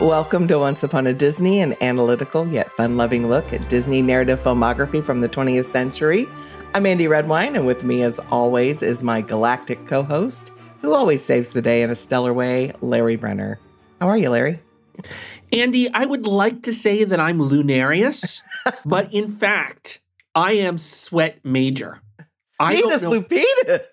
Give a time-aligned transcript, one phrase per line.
[0.00, 4.40] Welcome to Once Upon a Disney, an analytical yet fun loving look at Disney narrative
[4.40, 6.26] filmography from the 20th century.
[6.72, 11.22] I'm Andy Redwine, and with me, as always, is my galactic co host, who always
[11.22, 13.60] saves the day in a stellar way, Larry Brenner.
[14.00, 14.60] How are you, Larry?
[15.52, 18.40] Andy, I would like to say that I'm lunarius,
[18.86, 20.00] but in fact,
[20.34, 22.00] I am sweat major.
[22.58, 23.84] Don't know,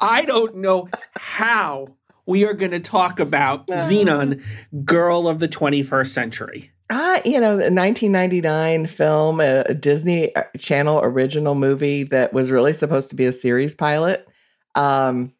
[0.00, 1.88] I don't know how
[2.26, 4.42] we are going to talk about Zenon,
[4.84, 6.72] Girl of the 21st Century.
[6.88, 12.72] Uh, you know, the 1999 film, a, Disney uh, Channel original movie that was really
[12.72, 14.28] supposed to be a series pilot.
[14.76, 15.32] Um,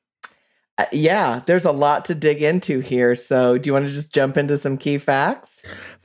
[0.78, 3.14] uh, yeah, there's a lot to dig into here.
[3.14, 5.62] So, do you want to just jump into some key facts?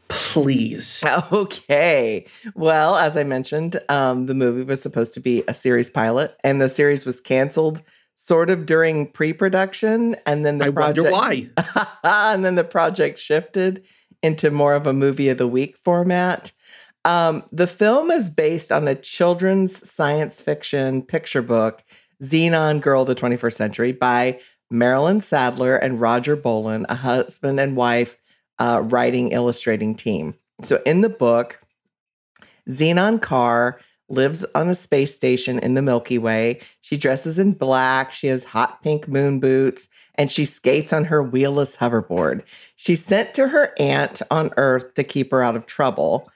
[0.07, 1.03] Please.
[1.31, 2.25] Okay.
[2.53, 6.61] Well, as I mentioned, um, the movie was supposed to be a series pilot, and
[6.61, 7.81] the series was canceled
[8.23, 11.49] sort of during pre-production and then the I project wonder why.
[12.03, 13.83] and then the project shifted
[14.21, 16.51] into more of a movie of the week format.
[17.03, 21.83] Um, the film is based on a children's science fiction picture book
[22.21, 27.75] Zenon girl of the 21st century by marilyn sadler and roger bollen a husband and
[27.75, 28.19] wife
[28.59, 30.35] uh, writing illustrating team.
[30.61, 31.59] So in the book
[32.69, 33.79] Zenon Kar
[34.11, 36.59] lives on a space station in the Milky Way.
[36.81, 41.23] She dresses in black, she has hot pink moon boots, and she skates on her
[41.23, 42.43] wheelless hoverboard.
[42.75, 46.29] She's sent to her aunt on Earth to keep her out of trouble.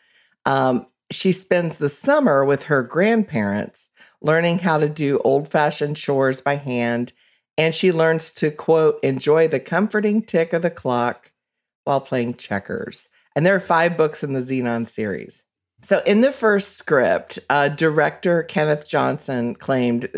[0.45, 3.89] Um, she spends the summer with her grandparents,
[4.21, 7.13] learning how to do old fashioned chores by hand.
[7.57, 11.31] And she learns to, quote, enjoy the comforting tick of the clock
[11.83, 13.07] while playing checkers.
[13.35, 15.43] And there are five books in the Zenon series.
[15.85, 20.09] So, in the first script, uh, director Kenneth Johnson claimed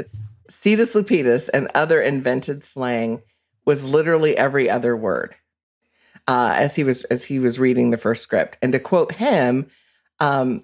[0.50, 3.22] Zetus Lapetus and other invented slang
[3.66, 5.36] was literally every other word
[6.26, 8.58] uh, as he was as he was reading the first script.
[8.62, 9.68] And to quote him,
[10.22, 10.64] um,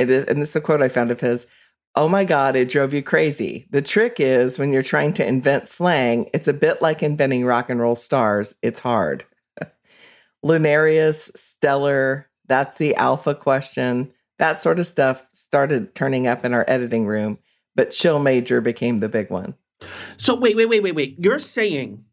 [0.00, 1.46] and this is a quote I found of his.
[1.94, 3.68] Oh my God, it drove you crazy.
[3.70, 7.70] The trick is when you're trying to invent slang, it's a bit like inventing rock
[7.70, 8.56] and roll stars.
[8.62, 9.24] It's hard.
[10.44, 16.64] Lunarius, stellar, that's the alpha question that sort of stuff started turning up in our
[16.66, 17.38] editing room,
[17.74, 19.54] but chill major became the big one.
[20.16, 21.16] So wait, wait, wait, wait, wait.
[21.18, 22.04] You're saying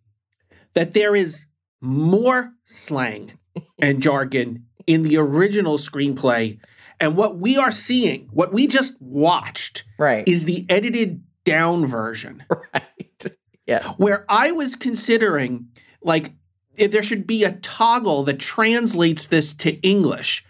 [0.74, 1.46] that there is
[1.80, 3.40] more slang
[3.80, 6.60] and jargon in the original screenplay
[7.00, 12.44] and what we are seeing, what we just watched, right, is the edited down version.
[12.74, 13.26] Right.
[13.66, 13.84] Yeah.
[13.94, 15.68] Where I was considering
[16.02, 16.34] like
[16.78, 20.46] there should be a toggle that translates this to English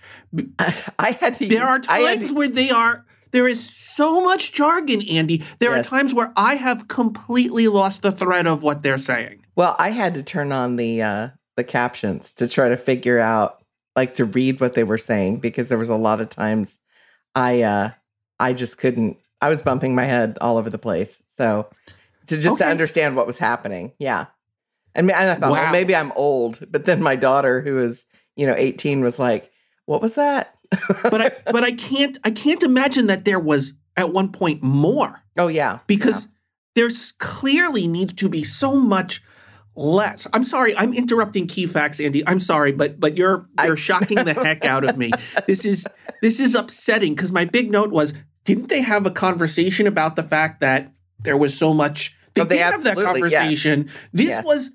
[1.00, 1.48] I had to.
[1.48, 3.06] There are times to, where they are.
[3.32, 5.44] There is so much jargon, Andy.
[5.60, 5.86] There yes.
[5.86, 9.46] are times where I have completely lost the thread of what they're saying.
[9.56, 13.62] Well, I had to turn on the uh, the captions to try to figure out,
[13.96, 16.80] like, to read what they were saying because there was a lot of times
[17.36, 17.92] I uh,
[18.40, 19.18] I just couldn't.
[19.42, 21.22] I was bumping my head all over the place.
[21.26, 21.68] So
[22.28, 22.66] to just okay.
[22.66, 24.26] to understand what was happening, yeah.
[24.98, 25.62] And, and I thought, wow.
[25.64, 29.52] well, maybe I'm old, but then my daughter, who is you know 18, was like
[29.88, 30.54] what was that?
[31.04, 35.24] but I but I can't I can't imagine that there was at one point more.
[35.38, 35.80] Oh yeah.
[35.88, 36.32] Because yeah.
[36.76, 39.24] there's clearly needs to be so much
[39.76, 40.28] less.
[40.34, 42.28] I'm sorry, I'm interrupting key facts, Andy.
[42.28, 45.12] I'm sorry, but but you're you're I, shocking the heck out of me.
[45.48, 45.88] This is
[46.22, 48.14] this is upsetting because my big note was
[48.44, 52.46] didn't they have a conversation about the fact that there was so much they, oh,
[52.46, 53.86] they did have that conversation.
[53.86, 53.94] Yeah.
[54.14, 54.42] This yeah.
[54.44, 54.72] was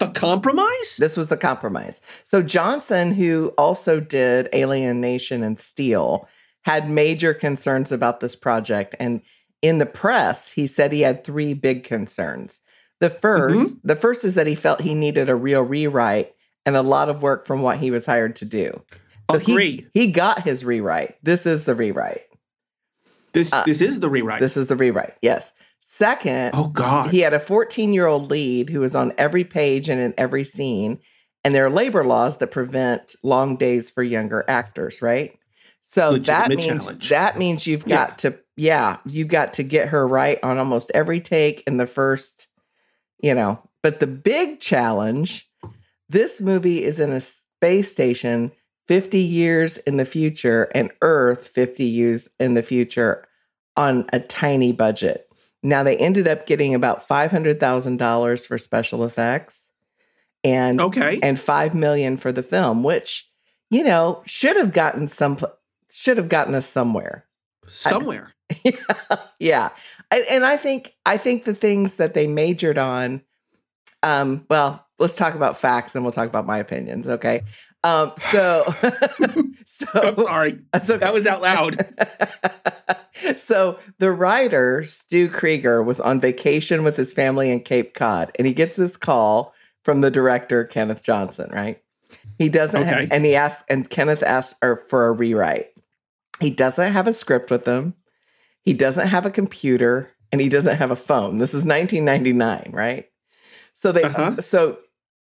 [0.00, 0.96] the compromise?
[0.98, 2.00] This was the compromise.
[2.24, 6.28] So Johnson, who also did Alien Nation and Steel,
[6.62, 8.96] had major concerns about this project.
[8.98, 9.22] And
[9.62, 12.60] in the press, he said he had three big concerns.
[13.00, 13.78] The 1st mm-hmm.
[13.82, 16.34] the first is that he felt he needed a real rewrite
[16.66, 18.82] and a lot of work from what he was hired to do.
[19.30, 19.86] So Agree.
[19.94, 21.16] He, he got his rewrite.
[21.22, 22.22] This is the rewrite.
[23.32, 24.40] This uh, this is the rewrite.
[24.40, 25.14] This is the rewrite.
[25.22, 25.52] Yes.
[26.00, 29.90] Second, oh god, he had a 14 year old lead who was on every page
[29.90, 30.98] and in every scene,
[31.44, 35.38] and there are labor laws that prevent long days for younger actors, right?
[35.82, 37.08] So Legitimate that means challenge.
[37.10, 38.30] that means you've got yeah.
[38.30, 42.48] to yeah, you've got to get her right on almost every take in the first,
[43.22, 43.60] you know.
[43.82, 45.50] But the big challenge,
[46.08, 48.52] this movie is in a space station
[48.88, 53.26] 50 years in the future and Earth 50 years in the future
[53.76, 55.29] on a tiny budget.
[55.62, 59.68] Now they ended up getting about five hundred thousand dollars for special effects,
[60.42, 63.30] and okay, and five million for the film, which
[63.70, 65.38] you know should have gotten some
[65.92, 67.26] should have gotten us somewhere.
[67.68, 69.68] Somewhere, I, yeah, yeah.
[70.10, 73.22] I, and I think I think the things that they majored on.
[74.02, 77.06] Um, well, let's talk about facts and we'll talk about my opinions.
[77.06, 77.42] Okay.
[77.82, 78.64] Um, so,
[79.66, 80.96] so I'm sorry, okay.
[80.98, 81.86] that was out loud.
[83.36, 88.46] so the writer Stu Krieger was on vacation with his family in Cape Cod, and
[88.46, 89.54] he gets this call
[89.84, 91.50] from the director Kenneth Johnson.
[91.52, 91.82] Right?
[92.38, 92.90] He doesn't, Okay.
[93.02, 95.68] have, and he asks, and Kenneth asks her for a rewrite.
[96.40, 97.94] He doesn't have a script with him.
[98.62, 101.38] He doesn't have a computer, and he doesn't have a phone.
[101.38, 103.06] This is 1999, right?
[103.74, 104.40] So they, Uh-huh.
[104.40, 104.78] so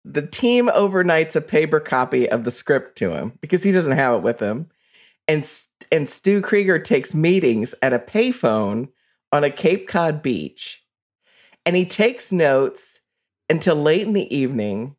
[0.04, 4.16] the team overnights a paper copy of the script to him because he doesn't have
[4.18, 4.68] it with him.
[5.28, 5.44] And
[5.90, 8.88] and Stu Krieger takes meetings at a payphone
[9.32, 10.82] on a Cape Cod beach.
[11.64, 13.00] And he takes notes
[13.48, 14.96] until late in the evening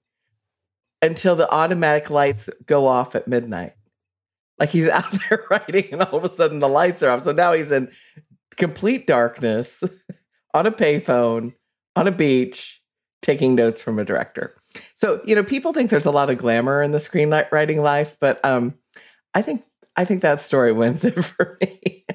[1.01, 3.73] until the automatic lights go off at midnight.
[4.59, 7.23] Like he's out there writing and all of a sudden the lights are off.
[7.23, 7.91] So now he's in
[8.55, 9.83] complete darkness
[10.53, 11.53] on a payphone
[11.95, 12.81] on a beach
[13.21, 14.55] taking notes from a director.
[14.95, 18.43] So, you know, people think there's a lot of glamour in the screenwriting life, but
[18.43, 18.75] um
[19.33, 19.63] I think
[19.97, 22.05] I think that story wins it for me.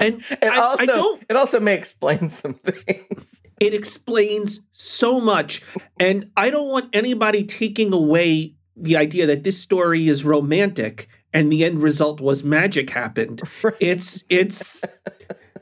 [0.00, 3.40] And it I, also I it also may explain some things.
[3.60, 5.62] It explains so much,
[5.98, 11.50] and I don't want anybody taking away the idea that this story is romantic and
[11.52, 13.42] the end result was magic happened.
[13.62, 13.76] Right.
[13.80, 14.82] It's it's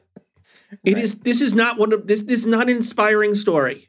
[0.85, 3.89] it is this is not one of this this is not an inspiring story.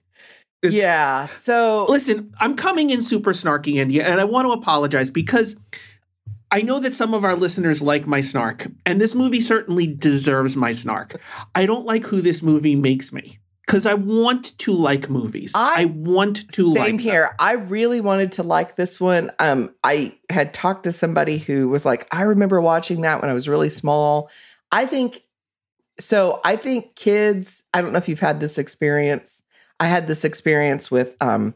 [0.61, 1.27] It's- yeah.
[1.27, 5.57] So Listen, I'm coming in super snarky, India, and I want to apologize because
[6.53, 10.55] I know that some of our listeners like my snark, and this movie certainly deserves
[10.55, 11.19] my snark.
[11.55, 15.51] I don't like who this movie makes me because I want to like movies.
[15.55, 16.99] I- I, want to Same like them.
[16.99, 17.35] here.
[17.39, 19.31] I really wanted to like this one.
[19.39, 23.33] Um, I had talked to somebody who was like, I remember watching that when I
[23.33, 24.29] was really small.
[24.71, 25.23] I think
[25.99, 26.39] so.
[26.45, 27.63] I think kids.
[27.73, 29.41] I don't know if you've had this experience.
[29.79, 31.55] I had this experience with um,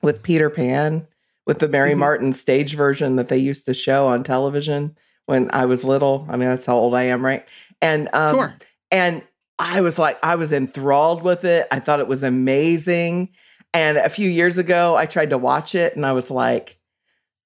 [0.00, 1.06] with Peter Pan,
[1.46, 1.98] with the Mary Mhm.
[1.98, 4.96] Martin stage version that they used to show on television
[5.26, 6.26] when I was little.
[6.28, 7.44] I mean, that's how old I am, right?
[7.80, 8.54] And um, Sure.
[8.90, 9.22] and
[9.58, 11.66] I was like, I was enthralled with it.
[11.70, 13.30] I thought it was amazing.
[13.74, 16.78] And a few years ago, I tried to watch it and I was like,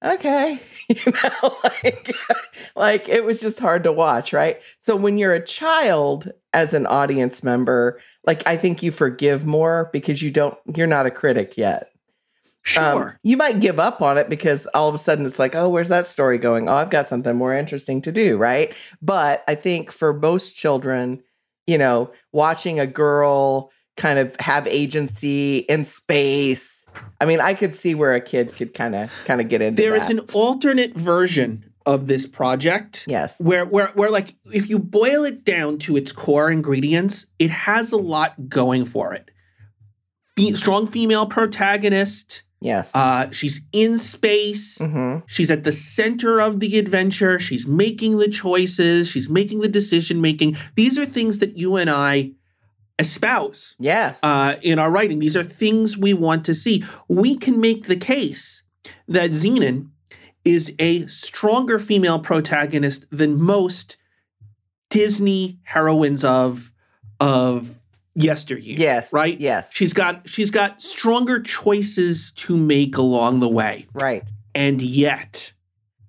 [0.05, 2.15] okay, you know, like,
[2.77, 4.61] like it was just hard to watch, right?
[4.79, 9.91] So when you're a child as an audience member, like I think you forgive more
[9.93, 11.91] because you don't, you're not a critic yet.
[12.77, 13.21] Um, Sure.
[13.23, 15.89] you might give up on it because all of a sudden it's like, oh, where's
[15.89, 16.69] that story going?
[16.69, 18.75] Oh, I've got something more interesting to do, right?
[19.01, 21.23] But I think for most children,
[21.67, 26.85] you know, watching a girl kind of have agency in space.
[27.21, 29.83] I mean, I could see where a kid could kind of kind of get into
[29.83, 29.87] it.
[29.87, 33.41] There is an alternate version of this project yes.
[33.41, 37.93] where where where like if you boil it down to its core ingredients, it has
[37.93, 39.31] a lot going for it.
[40.37, 42.43] Fe- strong female protagonist.
[42.61, 42.91] Yes.
[42.95, 44.79] Uh, she's in space.
[44.79, 47.39] hmm She's at the center of the adventure.
[47.39, 49.09] She's making the choices.
[49.09, 50.57] She's making the decision making.
[50.75, 52.33] These are things that you and I
[52.99, 54.21] espouse Yes.
[54.23, 55.19] uh, in our writing.
[55.19, 56.83] These are things we want to see.
[57.09, 58.63] We can make the case
[59.07, 59.91] that Zenon
[60.45, 63.97] is a stronger female protagonist than most
[64.91, 66.73] Disney heroines of
[67.21, 67.76] of
[68.17, 68.77] yesteryear.
[68.79, 69.13] yes.
[69.13, 69.39] right?
[69.39, 69.73] Yes.
[69.73, 73.87] She's got she's got stronger choices to make along the way.
[73.93, 74.25] Right.
[74.55, 75.53] And yet,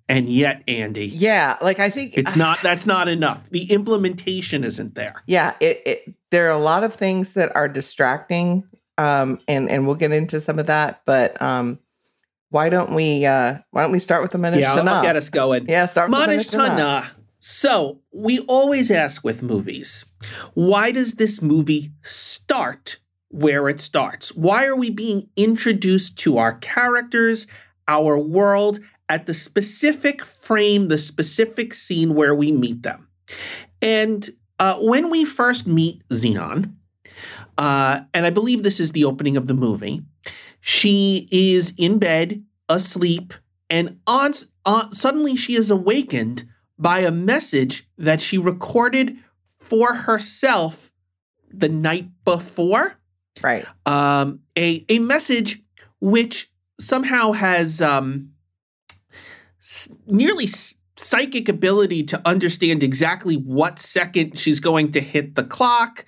[0.10, 1.58] and yet, Andy, Yeah.
[1.62, 3.50] Like I think it's not that's not enough.
[3.50, 5.22] The implementation isn't there.
[5.27, 8.63] yeah it, it there are a lot of things that are distracting
[8.98, 11.77] um and and we'll get into some of that but um
[12.50, 15.29] why don't we uh why don't we start with the Manish yeah, I'll, get us
[15.29, 15.67] going.
[15.70, 17.12] yeah start with Manish the Manish.
[17.50, 20.04] So we always ask with movies,
[20.54, 23.00] why does this movie start
[23.30, 24.36] where it starts?
[24.36, 27.48] Why are we being introduced to our characters,
[27.88, 33.08] our world, at the specific frame, the specific scene where we meet them?
[33.82, 36.74] And uh, when we first meet Zenon,
[37.58, 40.04] uh, and I believe this is the opening of the movie,
[40.60, 43.34] she is in bed, asleep,
[43.70, 44.34] and on,
[44.66, 46.44] on suddenly she is awakened
[46.79, 49.17] by a message that she recorded
[49.60, 50.91] for herself
[51.51, 52.96] the night before.
[53.41, 55.62] right Um, a a message
[56.00, 58.31] which somehow has um,
[59.62, 65.43] s- nearly s- psychic ability to understand exactly what second she's going to hit the
[65.43, 66.05] clock,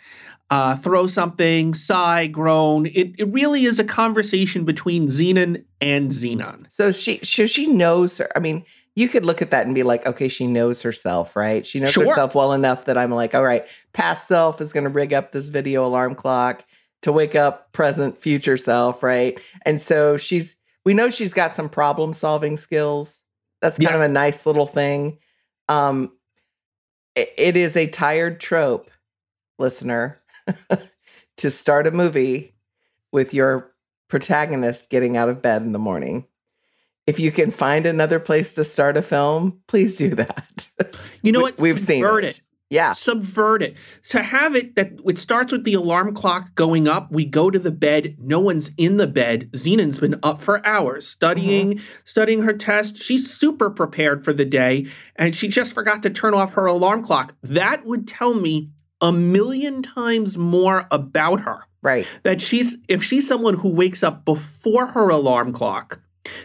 [0.49, 2.85] uh, throw something, sigh, groan.
[2.87, 6.65] It it really is a conversation between Zenon and Zenon.
[6.71, 8.63] so she so she knows her i mean
[8.99, 11.91] you could look at that and be like okay she knows herself right she knows
[11.91, 12.07] Sure.
[12.07, 15.31] herself well enough that i'm like all right past self is going to rig up
[15.31, 16.65] this video alarm clock
[17.01, 21.69] to wake up present future self right and so she's we know she's got some
[21.69, 23.21] problem solving skills.
[23.61, 25.19] That's kind of a nice little thing.
[25.67, 26.13] Um,
[27.15, 28.89] it, it is a tired trope,
[29.57, 30.19] listener,
[31.37, 32.55] to start a movie
[33.11, 33.71] with your
[34.07, 36.25] protagonist getting out of bed in the morning.
[37.09, 40.67] If you can find another place to start a film, please do that.
[41.21, 41.59] You know what?
[41.59, 42.41] We've seen Subvert it.
[42.69, 42.93] Yeah.
[42.93, 43.75] Subvert it.
[44.09, 47.11] To have it that it starts with the alarm clock going up.
[47.11, 48.15] We go to the bed.
[48.19, 49.49] No one's in the bed.
[49.53, 51.85] Zenon's been up for hours studying, Mm-hmm.
[52.05, 53.01] studying her test.
[53.01, 54.85] She's super prepared for the day,
[55.17, 57.35] and she just forgot to turn off her alarm clock.
[57.43, 58.69] That would tell me
[59.01, 61.65] a million times more about her.
[61.81, 62.07] Right.
[62.23, 66.01] That she's if she's someone who wakes up before her alarm clock,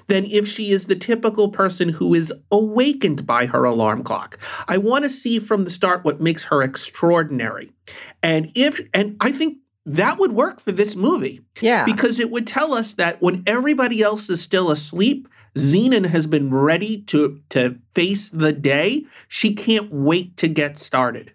[0.07, 4.39] than if she is the typical person who is awakened by her alarm clock.
[4.69, 7.73] I want to see from the start what makes her extraordinary.
[8.23, 11.85] And if and I think that would work for this movie Yeah.
[11.85, 15.29] because it would tell us that when everybody else is still asleep,
[15.59, 19.05] Zenon has been ready to to face the day.
[19.29, 21.33] She can't wait to get started.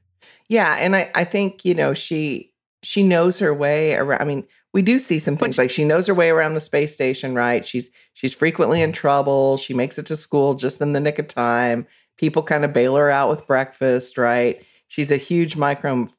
[0.48, 4.22] Yeah, and I, I think you know she she knows her way around.
[4.22, 6.94] I mean, we do see some things like she knows her way around the space
[6.94, 7.66] station, right?
[7.66, 9.58] She's she's frequently in trouble.
[9.58, 11.88] She makes it to school just in the nick of time.
[12.18, 14.64] People kind of bail her out with breakfast, right?
[14.88, 16.10] She's a huge micro,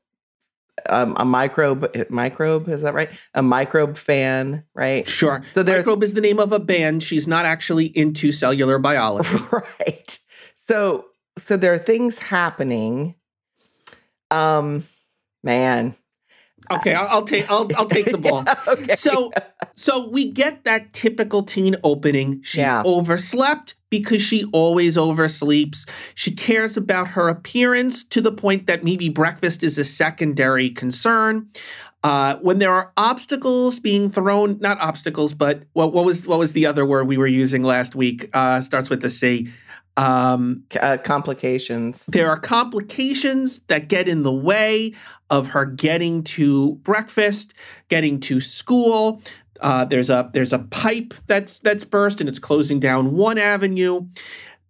[0.88, 3.11] um, a microbe, microbe is that right?
[3.35, 5.09] A microbe fan, right?
[5.09, 5.45] Sure.
[5.52, 7.02] So there- Microbe is the name of a band.
[7.02, 9.28] She's not actually into cellular biology.
[9.52, 10.19] right.
[10.57, 11.07] So
[11.38, 13.14] so there are things happening.
[14.30, 14.87] Um,
[15.42, 15.95] man.
[16.70, 18.44] Okay, I'll, I'll take I'll, I'll take the ball.
[18.68, 18.94] okay.
[18.96, 19.30] So
[19.76, 22.42] so we get that typical teen opening.
[22.42, 22.82] She's Yeah.
[22.84, 25.88] overslept because she always oversleeps.
[26.14, 31.48] She cares about her appearance to the point that maybe breakfast is a secondary concern.
[32.02, 36.52] Uh, when there are obstacles being thrown, not obstacles, but what, what was what was
[36.54, 38.30] the other word we were using last week?
[38.32, 39.50] Uh, starts with the C.
[40.00, 42.04] Um, uh, complications.
[42.09, 44.95] there are complications that get in the way
[45.28, 47.52] of her getting to breakfast,
[47.88, 49.21] getting to school.
[49.61, 54.07] Uh, there's a there's a pipe that's that's burst and it's closing down one avenue.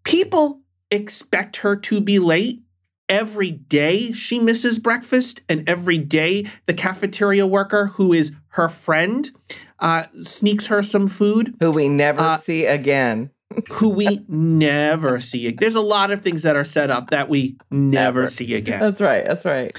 [0.03, 2.63] People expect her to be late.
[3.09, 9.31] Every day she misses breakfast, and every day the cafeteria worker who is her friend
[9.79, 13.31] uh, sneaks her some food who we never Uh, see again.
[13.73, 15.51] Who we never see.
[15.51, 18.81] There's a lot of things that are set up that we never see again.
[18.81, 19.25] That's right.
[19.27, 19.75] That's right.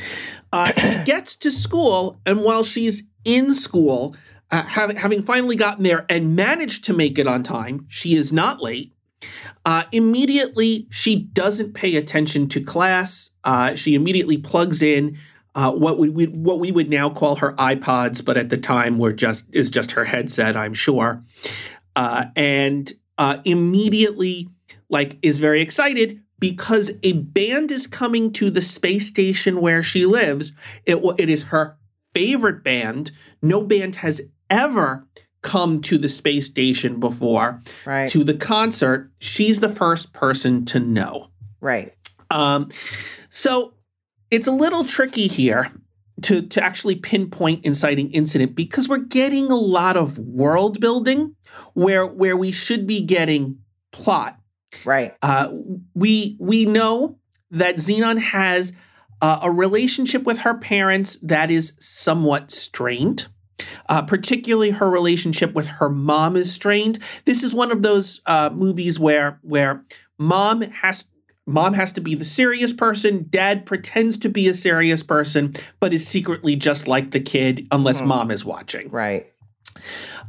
[0.52, 4.16] Uh, she gets to school, and while she's in school,
[4.52, 8.34] uh, having, having finally gotten there and managed to make it on time, she is
[8.34, 8.94] not late.
[9.66, 13.32] Uh, immediately, she doesn't pay attention to class.
[13.44, 15.18] Uh, she immediately plugs in
[15.54, 18.98] uh, what we, we what we would now call her iPods, but at the time
[18.98, 21.24] were just is just her headset, I'm sure.
[21.96, 24.50] Uh, and uh, immediately,
[24.90, 30.08] like, is very excited because a band is coming to the space station where she
[30.08, 30.54] lives.
[30.88, 31.78] It it is her
[32.16, 33.12] favorite band.
[33.42, 35.06] No band has ever
[35.44, 38.10] come to the space station before Right.
[38.12, 39.12] to the concert.
[39.20, 41.30] She's the first person to know.
[41.60, 41.94] right.
[42.32, 42.70] Um,
[43.30, 43.74] so
[44.32, 45.72] it's a little tricky here
[46.24, 51.36] to, to actually pinpoint inciting incident because we're getting a lot of world building
[51.74, 53.60] where where we should be getting
[53.92, 54.40] plot.
[54.86, 55.16] Right.
[55.22, 55.50] Uh,
[55.94, 57.18] we we know
[57.52, 58.74] that Zenon has
[59.22, 63.28] uh, a relationship with her parents that is somewhat strained.
[63.88, 66.98] Uh, particularly, her relationship with her mom is strained.
[67.26, 69.86] This is one of those uh, movies where where
[70.18, 71.06] mom has
[71.48, 73.26] mom has to be the serious person.
[73.30, 78.02] Dad pretends to be a serious person, but is secretly just like the kid, unless
[78.02, 78.08] Mhm.
[78.08, 78.90] mom is watching.
[78.90, 79.31] Right.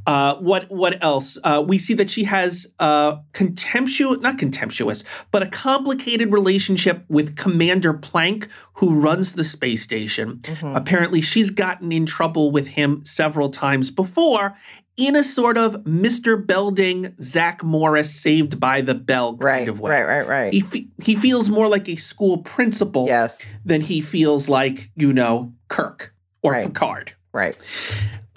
[0.06, 1.38] Uh, what what else?
[1.44, 7.36] Uh, we see that she has a contemptuous, not contemptuous, but a complicated relationship with
[7.36, 10.38] Commander Plank, who runs the space station.
[10.42, 10.76] Mhm.
[10.76, 14.56] Apparently, she's gotten in trouble with him several times before,
[14.96, 16.44] in a sort of Mr.
[16.44, 19.68] Belding, Zach Morris, Saved by the Bell kind Right.
[19.68, 19.90] of way.
[19.92, 20.04] Right.
[20.04, 20.28] Right.
[20.28, 20.52] Right.
[20.52, 23.40] He fe- he feels more like a school principal yes.
[23.64, 26.66] than he feels like you know Kirk or Right.
[26.66, 27.12] Picard.
[27.32, 27.56] Right.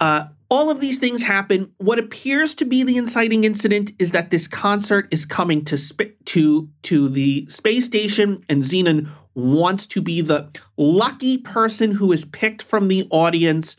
[0.00, 1.72] Uh, all of these things happen.
[1.78, 6.14] What appears to be the inciting incident is that this concert is coming to sp-
[6.26, 12.24] to to the space station, and Zenon wants to be the lucky person who is
[12.24, 13.76] picked from the audience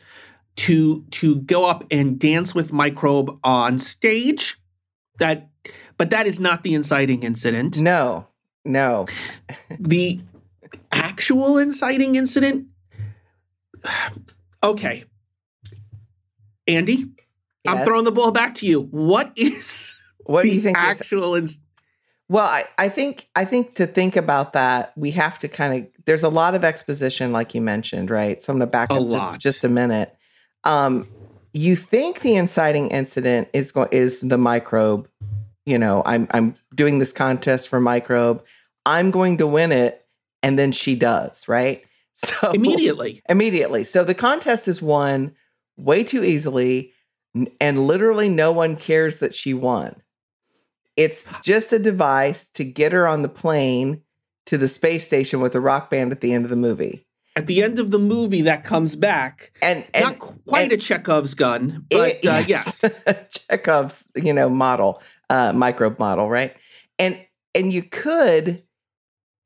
[0.56, 4.60] to to go up and dance with Microbe on stage.
[5.18, 5.48] That,
[5.96, 7.78] but that is not the inciting incident.
[7.78, 8.28] No.
[8.64, 9.06] No.
[9.80, 10.20] The
[10.92, 12.66] actual inciting incident.
[14.60, 15.04] Okay,
[16.68, 17.06] Andy.
[17.66, 18.82] I'm throwing the ball back to you.
[18.82, 19.94] What is
[20.24, 21.60] what do you think actual ins-
[22.30, 26.04] well, I, I think I think to think about that, we have to kind of
[26.04, 28.40] there's a lot of exposition, like you mentioned, right?
[28.40, 30.14] So I'm gonna back A up just, just a minute.
[30.64, 31.08] Um,
[31.54, 35.08] you think the inciting incident is going is the microbe,
[35.64, 38.44] you know, I'm I'm doing this contest for microbe.
[38.84, 40.06] I'm going to win it,
[40.42, 41.84] and then she does, right?
[42.20, 43.22] So immediately?
[43.28, 43.84] immediately.
[43.84, 45.36] So the contest is won
[45.78, 46.92] way too easily,
[47.60, 50.02] and literally no one cares that she won.
[50.96, 54.02] It's just a device to get her on the plane
[54.46, 57.06] to the space station with the rock band at the end of the movie.
[57.36, 59.52] At the end of the movie, that comes back.
[59.62, 62.84] And, and Not quite and- a Chekhov's gun, but it- uh, yes.
[63.48, 66.56] Chekhov's, you know, model, uh, microbe model, right?
[66.98, 68.64] And and you could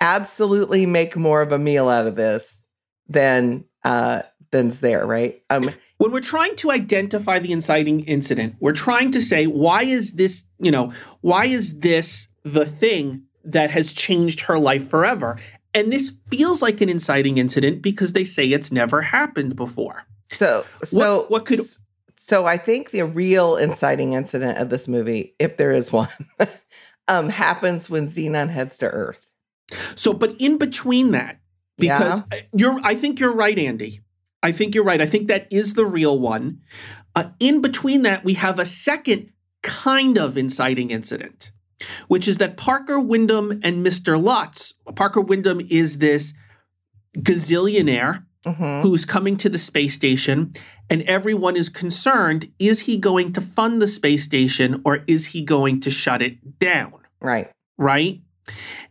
[0.00, 2.62] absolutely make more of a meal out of this
[3.08, 5.42] than uh than's there, right?
[5.50, 10.14] Um when we're trying to identify the inciting incident, we're trying to say, why is
[10.14, 15.38] this, you know, why is this the thing that has changed her life forever?
[15.74, 20.04] And this feels like an inciting incident because they say it's never happened before.
[20.26, 21.60] so so What- what could-
[22.16, 26.08] so I think the real inciting incident of this movie, if there is one,
[27.08, 29.26] um happens when Zenon heads to Earth.
[29.96, 31.40] So, but in between that,
[31.78, 32.22] because
[32.54, 34.01] you're, I think you're right, Andy.
[34.42, 35.00] I think you're right.
[35.00, 36.60] I think that is the real one.
[37.14, 39.30] Uh, in between that, we have a second
[39.62, 41.52] kind of inciting incident,
[42.08, 44.20] which is that Parker Wyndham and Mr.
[44.20, 44.74] Lutz.
[44.96, 46.34] Parker Wyndham is this
[47.16, 48.82] gazillionaire Mhm.
[48.82, 50.52] who's coming to the space station,
[50.90, 55.42] and everyone is concerned is he going to fund the space station or is he
[55.42, 56.94] going to shut it down?
[57.20, 57.50] Right.
[57.78, 58.20] right?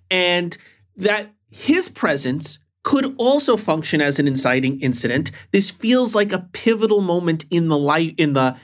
[0.09, 0.55] And
[0.95, 5.31] that his presence could also function as an inciting incident.
[5.51, 8.57] This feels like a pivotal moment in the life in the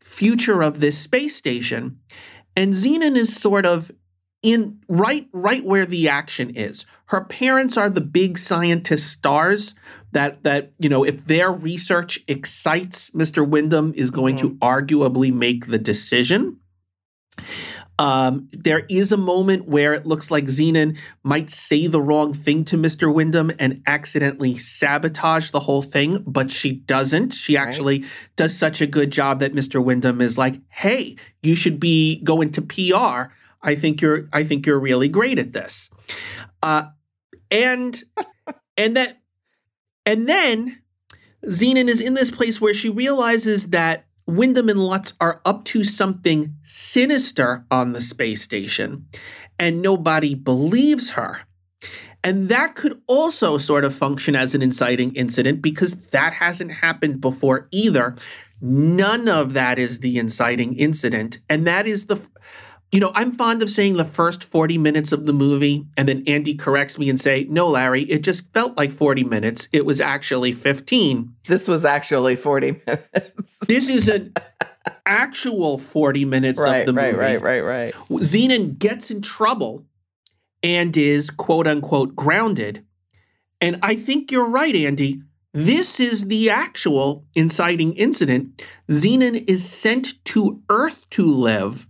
[0.00, 1.98] future of this space station.
[2.56, 3.90] And Zenon is sort of
[4.42, 6.86] in right right where the action is.
[7.06, 9.74] Her parents are the big scientist stars
[10.12, 13.46] that that you know if their research excites Mr.
[13.46, 14.58] Wyndham is going to mm-hmm.
[14.58, 16.58] arguably make the decision.
[18.00, 22.64] Um, there is a moment where it looks like Zenon might say the wrong thing
[22.64, 23.12] to Mr.
[23.12, 27.34] Wyndham and accidentally sabotage the whole thing, but she doesn't.
[27.34, 29.84] She actually does such a good job that Mr.
[29.84, 33.34] Wyndham is like, "Hey, you should be going to PR.
[33.62, 35.90] I think you're I think you're really great at this."
[36.62, 36.84] Uh,
[37.50, 38.02] and
[38.78, 39.18] and that
[40.06, 40.80] and then
[41.44, 45.84] Zenon is in this place where she realizes that Wyndham and Lutz are up to
[45.84, 49.06] something sinister on the space station,
[49.58, 51.42] and nobody believes her.
[52.22, 57.20] And that could also sort of function as an inciting incident because that hasn't happened
[57.20, 58.14] before either.
[58.60, 61.40] None of that is the inciting incident.
[61.48, 62.20] And that is the,
[62.92, 66.24] you know, I'm fond of saying the first 40 minutes of the movie, and then
[66.26, 69.68] Andy corrects me and say, no, Larry, it just felt like 40 minutes.
[69.72, 73.56] It was actually 15 This was actually 40 minutes.
[73.68, 74.34] this is an
[75.06, 77.22] actual 40 minutes right, of the right, movie.
[77.24, 77.94] right, right, right.
[78.10, 79.86] Zenon gets in trouble
[80.62, 82.84] and is quote unquote grounded.
[83.60, 85.22] And I think you're right, Andy.
[85.52, 88.62] This is the actual inciting incident.
[88.88, 91.86] Zenon is sent to Earth to live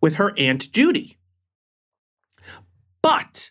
[0.00, 1.18] with her Aunt Judy.
[3.02, 3.50] But,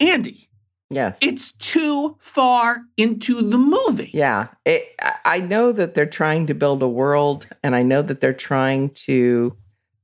[0.00, 0.48] Andy,
[0.88, 1.18] Yes.
[1.20, 4.10] it's too far into the movie.
[4.14, 4.84] Yeah, it,
[5.24, 8.90] I- know that they're trying to build a world, and I know that they're trying
[9.06, 9.56] to,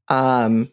[0.08, 0.68] um,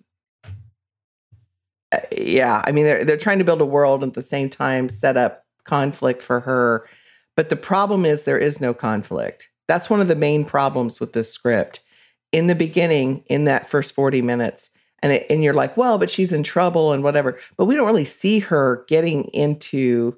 [1.91, 2.61] uh, yeah.
[2.65, 5.15] I mean, they're they're trying to build a world and at the same time set
[5.17, 6.87] up conflict for her.
[7.35, 9.49] But the problem is there is no conflict.
[9.67, 11.79] That's one of the main problems with this script.
[12.31, 14.69] In the beginning, in that first forty minutes,
[15.01, 17.39] and it, and you're like, well, but she's in trouble and whatever.
[17.57, 20.17] But we don't really see her getting into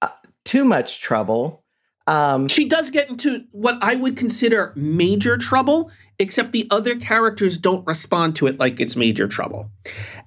[0.00, 0.08] uh,
[0.44, 1.64] too much trouble.
[2.06, 7.58] Um, She does get into what I would consider major trouble, except the other characters
[7.58, 9.70] don't respond to it like it's major trouble.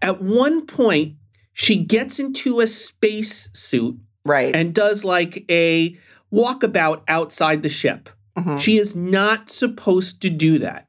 [0.01, 1.15] At one point,
[1.53, 4.55] she gets into a space suit right.
[4.55, 5.97] and does like a
[6.31, 8.09] walkabout outside the ship.
[8.41, 8.59] Mhm.
[8.59, 10.87] She is not supposed to do that.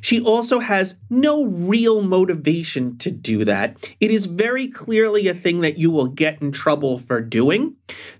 [0.00, 3.76] She also has no real motivation to do that.
[4.00, 7.74] It is very clearly a thing that you will get in trouble for doing.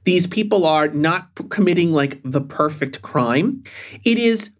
[0.05, 3.63] These people are not committing like the perfect crime.
[4.05, 4.51] It is,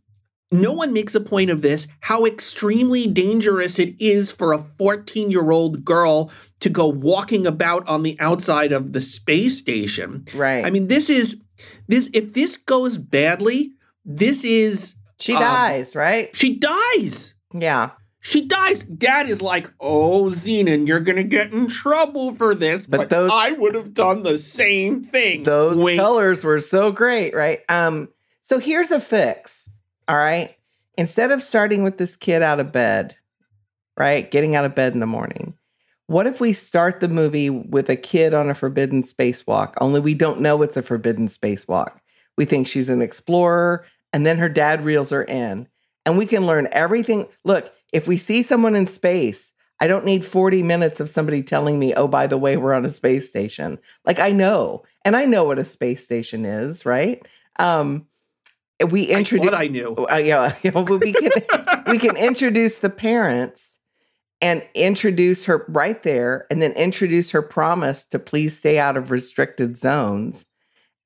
[0.53, 5.31] no one makes a point of this, how extremely dangerous it is for a 14
[5.31, 10.27] year old girl to go walking about on the outside of the space station.
[10.35, 10.65] Right.
[10.65, 11.41] I mean, this is,
[11.89, 13.73] this, if this goes badly,
[14.05, 16.35] this is She um, dies, right?
[16.37, 17.35] She dies.
[17.53, 17.91] Yeah.
[18.21, 18.85] She dies.
[18.85, 23.53] Dad is like, "Oh, Zenon, you're gonna get in trouble for this." But those- I
[23.53, 25.43] would have done the same thing.
[25.43, 26.01] Those Wink.
[26.01, 27.61] colors were so great, right?
[27.69, 28.09] Um,
[28.41, 29.69] so here's a fix.
[30.09, 30.57] All right.
[30.97, 33.17] Instead of starting with this kid out of bed,
[33.99, 34.31] right?
[34.31, 35.55] Getting out of bed in the morning.
[36.07, 39.75] What if we start the movie with a kid on a forbidden spacewalk?
[39.81, 41.93] Only we don't know it's a forbidden spacewalk.
[42.37, 45.67] We think she's an explorer, and then her dad reels her in.
[46.07, 47.27] And we can learn everything.
[47.43, 51.81] Look, if we see someone in space, I don't need 40 minutes of somebody telling
[51.81, 53.77] me, oh, by the way, we're on a space station.
[54.05, 57.27] Like I know, and I know what a space station is, right?
[57.59, 58.07] Um,
[58.89, 59.95] we introduce thought I knew.
[60.09, 61.33] uh, yeah, yeah, but we can
[61.89, 63.81] we can introduce the parents
[64.41, 69.11] and introduce her right there and then introduce her promise to please stay out of
[69.11, 70.47] restricted zones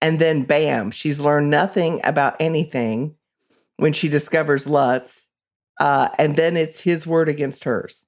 [0.00, 3.14] and then bam she's learned nothing about anything
[3.76, 5.26] when she discovers lutz
[5.80, 8.04] uh, and then it's his word against hers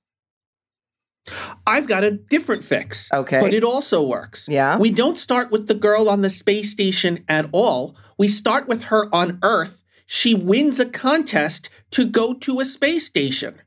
[1.66, 3.12] I've got a different fix.
[3.12, 3.40] Okay.
[3.40, 4.46] But it also works.
[4.48, 7.96] yeah We don't start with the girl on the space station at all.
[8.18, 9.83] We start with her on Earth.
[10.07, 13.61] She wins a contest to go to a space station.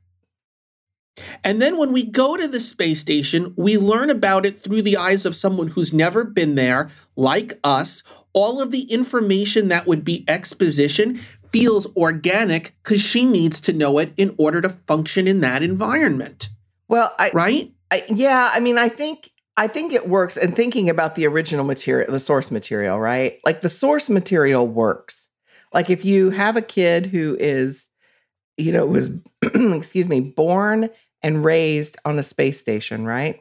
[1.42, 4.96] And then when we go to the space station, we learn about it through the
[4.96, 8.02] eyes of someone who's never been there, like us.
[8.32, 11.20] All of the information that would be exposition
[11.54, 16.48] feels organic because she needs to know it in order to function in that environment,
[16.88, 17.72] well I, right?
[17.92, 21.64] I yeah i mean i think i think it works and thinking about the original
[21.64, 25.28] material the source material right like the source material works
[25.72, 27.90] like if you have a kid who is
[28.56, 29.10] you know was
[29.42, 30.90] excuse me born
[31.22, 33.40] and raised on a space station right?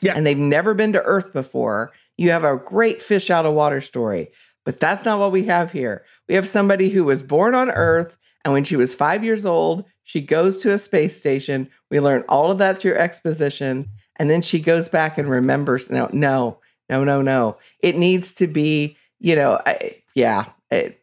[0.00, 0.14] Yeah.
[0.16, 1.90] and they've never been to earth before.
[2.16, 4.30] You have a great fish out of water story
[4.64, 6.04] but that's not what we have here.
[6.28, 9.84] We have somebody who was born on earth and when she was five years old
[10.04, 11.68] she goes to a space station.
[11.90, 16.08] We learn all of that through exposition and then she goes back and remembers no
[16.12, 17.56] no no no no.
[17.80, 20.97] It needs to be you know I, yeah it,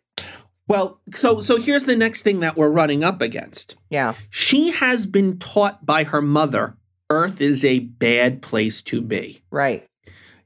[0.67, 3.75] Well, so so here's the next thing that we're running up against.
[3.89, 6.75] yeah She has been taught by her mother
[7.10, 9.41] Earth is a bad place to be.
[9.51, 9.88] right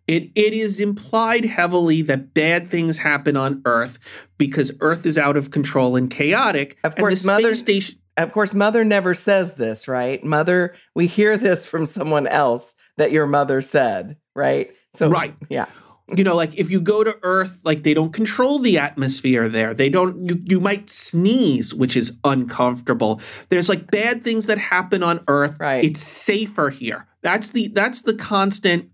[0.08, 3.98] It it is implied heavily that bad things happen on Earth
[4.38, 6.78] because Earth is out of control and chaotic.
[6.84, 7.96] Of course, the Mother- station.
[8.18, 13.14] of course mother never says this right mother we hear this from someone else that
[13.14, 15.34] your mother said right so Right.
[15.50, 15.68] yeah
[16.16, 19.74] You know, like if you go to Earth, like they don't control the atmosphere there.
[19.74, 20.28] They don't.
[20.28, 23.22] You you might sneeze, which is uncomfortable.
[23.50, 25.56] There's like bad things that happen on Earth.
[25.60, 25.84] Right.
[25.84, 27.08] It's safer here.
[27.22, 28.90] That's the that's the constant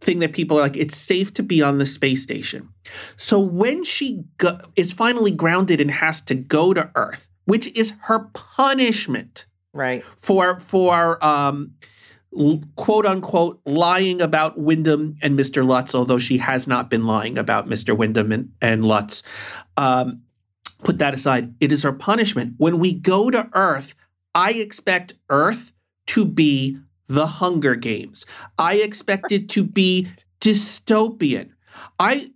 [0.00, 0.76] thing that people are like.
[0.76, 2.70] It's safe to be on the space station.
[3.16, 7.92] So when she go, is finally grounded and has to go to Earth, which is
[8.02, 11.74] her punishment right for for um
[12.76, 15.66] quote unquote lying about Wyndham and Mr.
[15.66, 17.96] Lutz, although she has not been lying about Mr.
[17.96, 19.22] Wyndham and, and Lutz.
[19.76, 20.22] Um,
[20.82, 21.54] put that aside.
[21.60, 22.54] It is her punishment.
[22.58, 23.94] When we go to Earth,
[24.34, 25.72] I expect Earth
[26.08, 28.26] to be the Hunger Games.
[28.58, 30.08] I expect it to be
[30.40, 31.50] dystopian.
[31.98, 32.30] I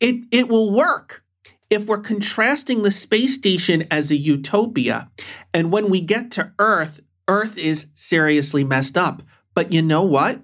[0.00, 1.22] it it will work
[1.70, 5.10] if we're contrasting the space station as a utopia
[5.52, 9.22] and when we get to earth earth is seriously messed up
[9.56, 10.40] but you know what?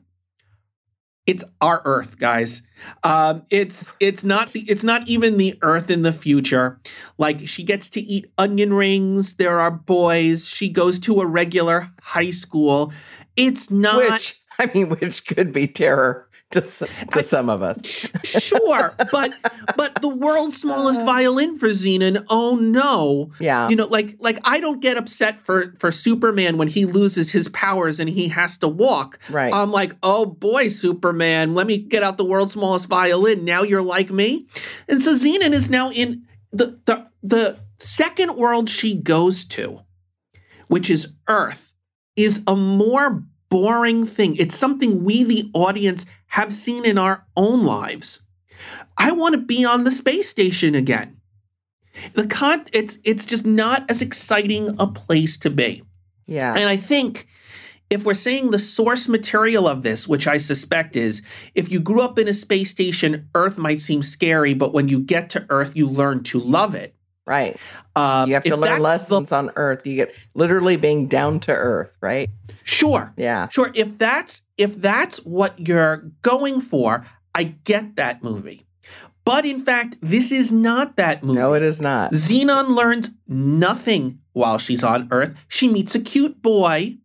[1.25, 2.62] It's our earth guys.
[3.05, 6.81] Um, it's it's not the it's not even the earth in the future.
[7.16, 9.35] Like she gets to eat onion rings.
[9.35, 10.48] There are boys.
[10.48, 12.92] She goes to a regular high school.
[13.37, 17.85] It's not which i mean which could be terror to, s- to some of us.
[18.25, 19.33] sure but
[19.77, 21.05] but the world's smallest uh.
[21.05, 23.31] violin for Zenon oh no.
[23.41, 23.69] Yeah.
[23.69, 27.49] You know like like i don't get upset for for superman when he loses his
[27.49, 29.19] powers and he has to walk.
[29.29, 29.53] Right.
[29.53, 33.45] I'm like oh boy superman let me get out the world's smallest violin.
[33.45, 34.47] Now you're like me?
[34.88, 39.81] And so zenon is now in the the the second world she goes to
[40.69, 41.73] which is earth
[42.17, 44.37] is a more boring thing.
[44.37, 48.21] It's something we the audience have seen in our own lives.
[48.97, 51.21] I want to be on the space station again.
[52.14, 55.83] The con it's it's just not as exciting a place to be.
[56.27, 56.55] Yeah.
[56.55, 57.27] And i think
[57.90, 61.21] if we're saying the source material of this which i suspect is
[61.55, 64.99] if you grew up in a space station earth might seem scary but when you
[64.99, 66.95] get to earth you learn to love it
[67.27, 67.57] right
[67.97, 71.97] um, you have to learn lessons on earth you get literally being down to earth
[72.01, 72.29] right
[72.65, 77.05] sure yeah sure if that's if that's what you're going for
[77.35, 78.67] i get that movie
[79.25, 81.39] But in fact, this is not that movie.
[81.39, 82.11] No, it is not.
[82.11, 85.31] Zenon learns nothing while she's on Earth.
[85.47, 86.99] She meets a cute boy.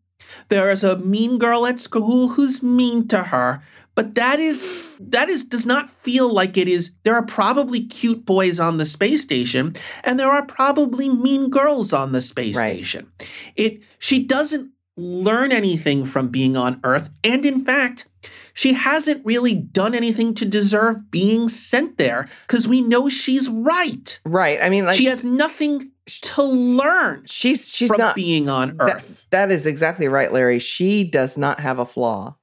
[0.50, 3.62] There is a mean girl at school who's mean to her,
[3.98, 4.64] but that is
[5.00, 6.92] that is does not feel like it is.
[7.04, 11.92] There are probably cute boys on the space station, and there are probably mean girls
[11.92, 12.76] on the space Right.
[12.78, 13.08] station.
[13.56, 18.08] It she doesn't learn anything from being on Earth, and in fact,
[18.54, 24.20] she hasn't really done anything to deserve being sent there because we know she's right.
[24.26, 24.60] Right.
[24.62, 28.96] I mean, like she has nothing to learn she's she's from not being on that-
[28.98, 29.26] Earth.
[29.32, 30.60] that is exactly right, Larry.
[30.60, 32.36] She does not have a flaw.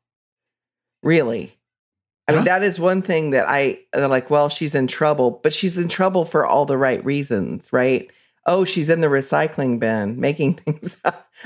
[1.05, 1.57] Really.
[2.27, 2.45] I mean, Huh?
[2.47, 6.25] that is one thing that I like, well, she's in trouble, but she's in trouble
[6.25, 8.11] for all the right reasons, right?
[8.47, 10.97] Oh, she's in the recycling bin making things.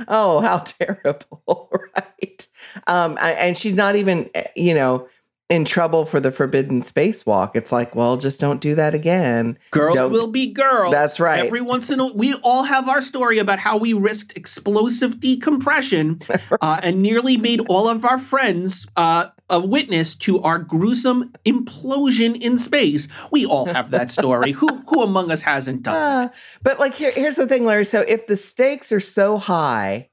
[0.09, 2.47] oh, how terrible, right?
[2.87, 5.09] Um, and she's not even, eh, you know,
[5.49, 7.53] in trouble for the forbidden spacewalk.
[7.55, 9.59] It's like, well, just don't do that again.
[9.71, 10.93] Girls Don't- will be girls.
[10.93, 11.45] That's right.
[11.45, 16.21] Every once in a we all have our story about how we risked explosive decompression
[16.61, 22.37] uh, and nearly made all of our friends uh, a witness to our gruesome implosion
[22.39, 23.09] in space.
[23.31, 24.53] We all have that story.
[24.53, 25.99] who who among us hasn't done?
[26.09, 26.31] Ah,
[26.63, 27.85] but like here, here's the thing, Larry.
[27.85, 30.11] So if the stakes are so high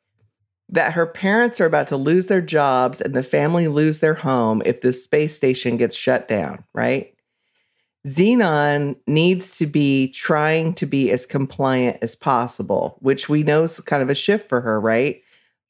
[0.75, 4.61] that her parents are about to lose their jobs and the family lose their home
[4.65, 7.13] if this space station gets shut down, right?
[8.07, 13.79] Zenon needs to be trying to be as compliant as possible, which we know is
[13.79, 15.21] kind of a shift for her, right?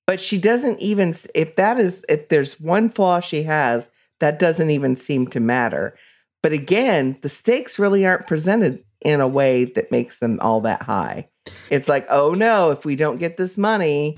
[0.06, 3.90] But she doesn't even, if that is, if there's one flaw she has,
[4.20, 5.96] that doesn't even seem to matter.
[6.44, 10.84] But again, the stakes really aren't presented in a way that makes them all that
[10.84, 11.30] high.
[11.70, 14.18] It's like, oh no, if we don't get this money,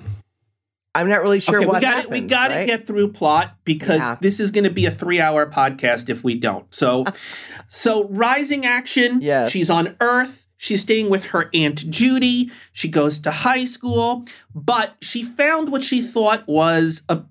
[0.98, 2.12] I'm not really sure okay, what we got happens.
[2.12, 2.68] we got to right?
[2.68, 4.18] get through plot because Yeah.
[4.20, 6.74] this is going to be a three-hour podcast if we don't.
[6.74, 7.06] So,
[7.68, 9.22] so rising action.
[9.22, 9.52] Yes.
[9.52, 10.46] she's on Earth.
[10.58, 12.50] She's staying with her aunt Judy.
[12.74, 17.22] She goes to high school, but she found what she thought was a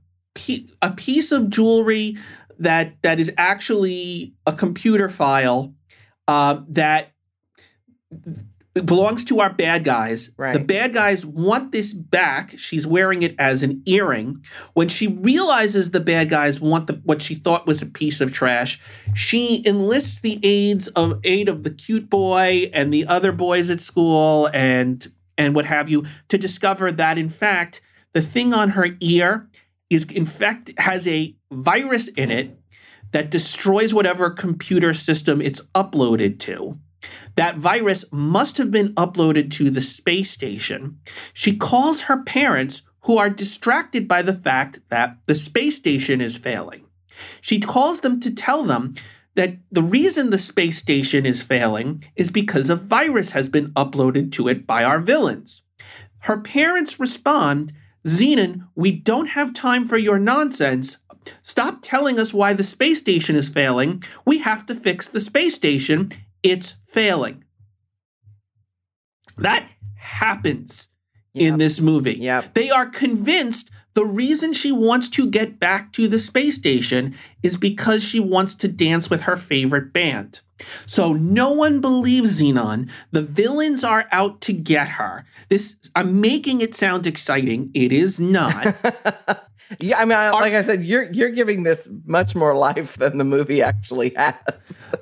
[0.83, 2.17] a piece of jewelry
[2.59, 5.75] that that is actually a computer file
[6.29, 7.13] uh, that
[8.85, 10.31] belongs to our bad guys.
[10.37, 10.53] Right.
[10.53, 12.59] The bad guys want this back.
[12.59, 14.45] She's wearing it as an earring.
[14.75, 18.33] When she realizes the bad guys want the what she thought was a piece of
[18.33, 18.81] trash,
[19.15, 23.81] she enlists the aids of aid of the cute boy and the other boys at
[23.81, 27.81] school and and what have you to discover that in fact
[28.13, 29.49] the thing on her ear
[29.91, 32.59] is in fact has a virus in it
[33.13, 36.79] that destroys whatever computer system it's uploaded to.
[37.35, 40.99] That virus must have been uploaded to the space station.
[41.33, 46.37] She calls her parents, who are distracted by the fact that the space station is
[46.37, 46.85] failing.
[47.41, 48.95] She calls them to tell them
[49.37, 54.33] that the reason the space station is failing is because a virus has been uploaded
[54.33, 55.63] to it by our villains.
[56.21, 57.73] Her parents respond,
[58.05, 60.97] Zenon, we don't have time for your nonsense.
[61.45, 64.03] Stop telling us why the space station is failing.
[64.25, 66.11] We have to fix the space station.
[66.43, 67.45] It's failing.
[69.39, 70.89] That happens
[71.35, 72.15] in this movie.
[72.15, 72.55] Yep.
[72.55, 77.57] They are convinced the reason she wants to get back to the space station is
[77.57, 80.41] because she wants to dance with her favorite band.
[80.87, 82.91] So no one believes Zenon.
[83.11, 85.25] The villains are out to get her.
[85.49, 87.71] This I'm making it sound exciting.
[87.75, 88.77] It is not.
[89.79, 93.19] Yeah, I mean, I, like I said, you're you're giving this much more life than
[93.19, 94.35] the movie actually has.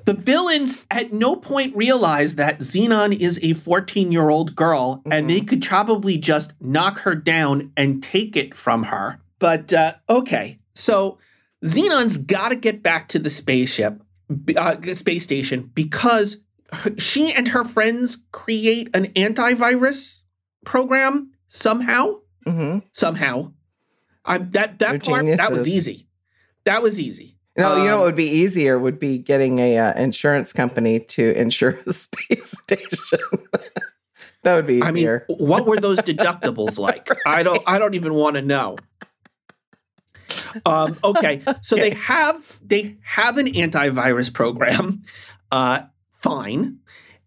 [0.04, 5.28] the villains at no point realize that Zenon is a 14 year old girl and
[5.28, 9.20] they could probably just knock her down and take it from her.
[9.38, 11.18] But uh, okay, so
[11.64, 14.00] Zenon's got to get back to the spaceship,
[14.56, 16.38] uh, space station, because
[16.98, 20.22] she and her friends create an antivirus
[20.64, 22.16] program somehow.
[22.46, 23.52] hmm Somehow,
[24.24, 26.08] I'm that They're that part that was easy.
[26.64, 27.38] That was easy.
[27.56, 30.98] No, you know Um, what would be easier would be getting a uh, insurance company
[30.98, 33.20] to insure a space station.
[34.42, 37.08] that would be I mean, what were those deductibles like?
[37.26, 37.62] I don't.
[37.66, 38.76] I don't even want to know.
[40.66, 45.02] Um, okay, so they have they have an antivirus program.
[45.52, 45.82] Uh,
[46.12, 46.78] fine,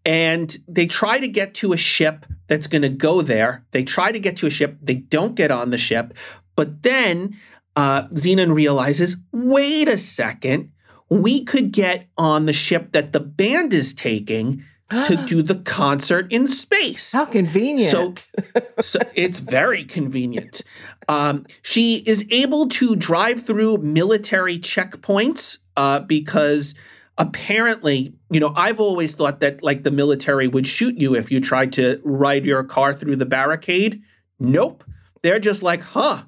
[0.04, 3.64] and they try to get to a ship that's going to go there.
[3.70, 4.76] They try to get to a ship.
[4.82, 6.14] They don't get on the ship,
[6.58, 7.38] but then
[7.76, 10.72] uh, Zenon realizes, wait a second,
[11.08, 16.26] we could get on the ship that the band is taking to do the concert
[16.32, 17.12] in space.
[17.12, 18.26] How convenient.
[18.42, 20.62] So, so it's very convenient.
[21.08, 26.74] Um, she is able to drive through military checkpoints uh, because
[27.18, 31.40] apparently, you know, I've always thought that like the military would shoot you if you
[31.40, 34.02] tried to ride your car through the barricade.
[34.40, 34.82] Nope.
[35.22, 36.24] They're just like, huh,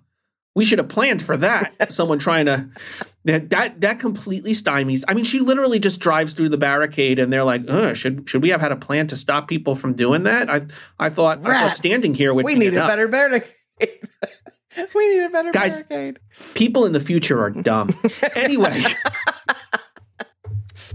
[0.54, 1.72] we should have planned for that.
[1.92, 2.68] Someone trying to
[3.24, 5.02] that that that completely stymies.
[5.06, 8.50] I mean, she literally just drives through the barricade, and they're like, should should we
[8.50, 10.66] have had a plan to stop people from doing that?" I
[10.98, 13.54] I thought, I thought standing here would we need a better barricade.
[14.94, 16.20] we need a better Guys, barricade.
[16.54, 17.90] People in the future are dumb.
[18.36, 18.82] anyway.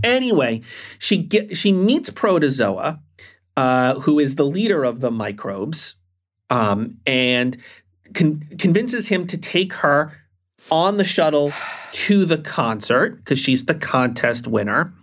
[0.04, 0.62] anyway,
[1.00, 3.02] she get she meets Protozoa,
[3.56, 5.96] uh, who is the leader of the microbes,
[6.50, 7.58] um, and
[8.15, 10.12] con- convinces him to take her
[10.71, 11.54] on the shuttle
[11.91, 14.93] to the concert because she's the contest winner.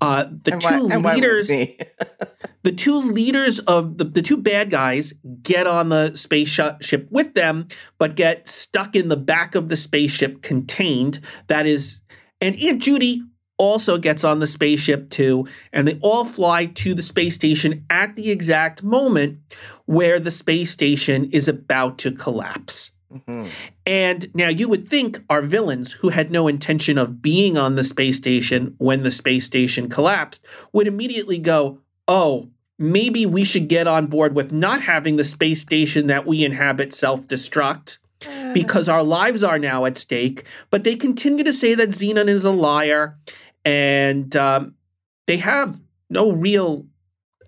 [0.00, 1.48] Uh, the And two why- and why would leaders,
[2.62, 7.68] the two leaders of the, the two bad guys get on the spaceship with them,
[7.98, 11.20] but get stuck in the back of the spaceship contained.
[11.48, 12.00] That is,
[12.40, 13.22] and Aunt Judy
[13.62, 18.16] also gets on the spaceship too, and they all fly to the space station at
[18.16, 19.38] the exact moment
[19.86, 22.90] where the space station is about to collapse.
[23.14, 23.46] Mhm.
[23.86, 27.84] And now you would think our villains, who had no intention of being on the
[27.84, 32.48] space station when the space station collapsed, would immediately go, oh,
[32.80, 36.92] maybe we should get on board with not having the space station that we inhabit
[36.92, 37.98] self destruct
[38.54, 40.44] because our lives are now at stake.
[40.70, 43.18] But they continue to say that Zenon is a liar
[43.64, 44.74] and um,
[45.26, 46.86] they have no real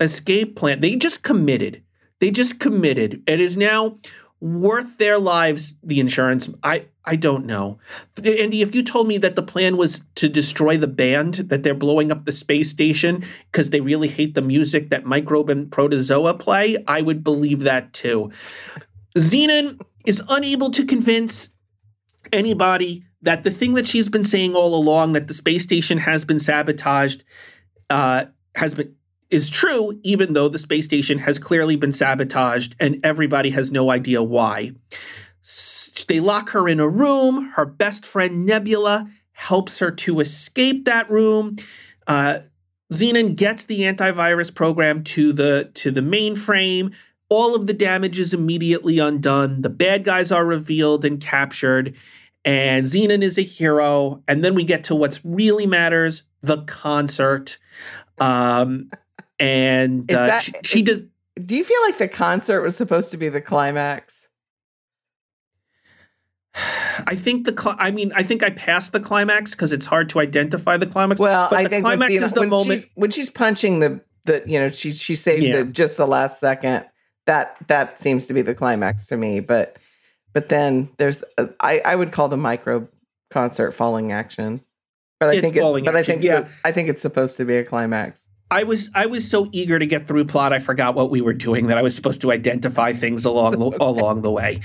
[0.00, 0.80] escape plan.
[0.80, 1.82] They just committed.
[2.20, 3.22] They just committed.
[3.26, 3.98] It is now
[4.40, 6.50] worth their lives, the insurance.
[6.62, 7.78] I, I don't know.
[8.24, 11.74] Andy, if you told me that the plan was to destroy the band, that they're
[11.74, 16.34] blowing up the space station because they really hate the music that Microbe and Protozoa
[16.34, 18.30] play, I would believe that too.
[19.16, 21.48] Zenon is unable to convince
[22.32, 26.24] anybody that the thing that she's been saying all along that the space station has
[26.24, 27.24] been sabotaged
[27.90, 28.94] uh, has been
[29.30, 33.90] is true, even though the space station has clearly been sabotaged and everybody has no
[33.90, 34.72] idea why.
[36.06, 37.50] They lock her in a room.
[37.54, 41.56] Her best friend Nebula helps her to escape that room.
[42.06, 42.40] Uh,
[42.92, 46.92] Zenon gets the antivirus program to the to the mainframe.
[47.28, 49.62] All of the damage is immediately undone.
[49.62, 51.96] The bad guys are revealed and captured,
[52.44, 54.22] and Zenon is a hero.
[54.28, 57.58] And then we get to what really matters: the concert.
[58.18, 58.90] Um,
[59.40, 61.02] and uh, that- she, she does.
[61.44, 64.28] Do you feel like the concert was supposed to be the climax?
[67.06, 67.60] I think the.
[67.60, 70.86] Cl- I mean, I think I passed the climax because it's hard to identify the
[70.86, 71.20] climax.
[71.20, 72.82] Well, I the think climax know, is the when moment.
[72.82, 75.58] she's, when she's punching the the you know she she saved Yeah.
[75.58, 76.84] the, just the last second.
[77.26, 79.40] That that seems to be the climax to me.
[79.40, 79.78] But
[80.34, 82.86] but then there's uh, I I would call the micro
[83.30, 84.60] concert falling action.
[85.20, 86.48] But I It's think it, but I think yeah.
[86.64, 88.28] I think it's supposed to be a climax.
[88.50, 91.32] I was I was so eager to get through plot, I forgot what we were
[91.32, 91.68] doing.
[91.68, 94.60] That I was supposed to identify things along the, along the way.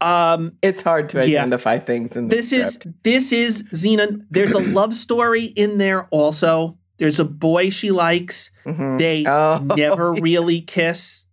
[0.00, 1.40] Um, It's hard to Yeah.
[1.40, 3.02] identify things in this is script.
[3.04, 4.26] this is Zenon.
[4.30, 6.78] There's a love story in there also.
[6.98, 8.50] There's a boy she likes.
[8.66, 8.98] Mhm.
[8.98, 9.60] They Oh.
[9.76, 11.24] never really kiss.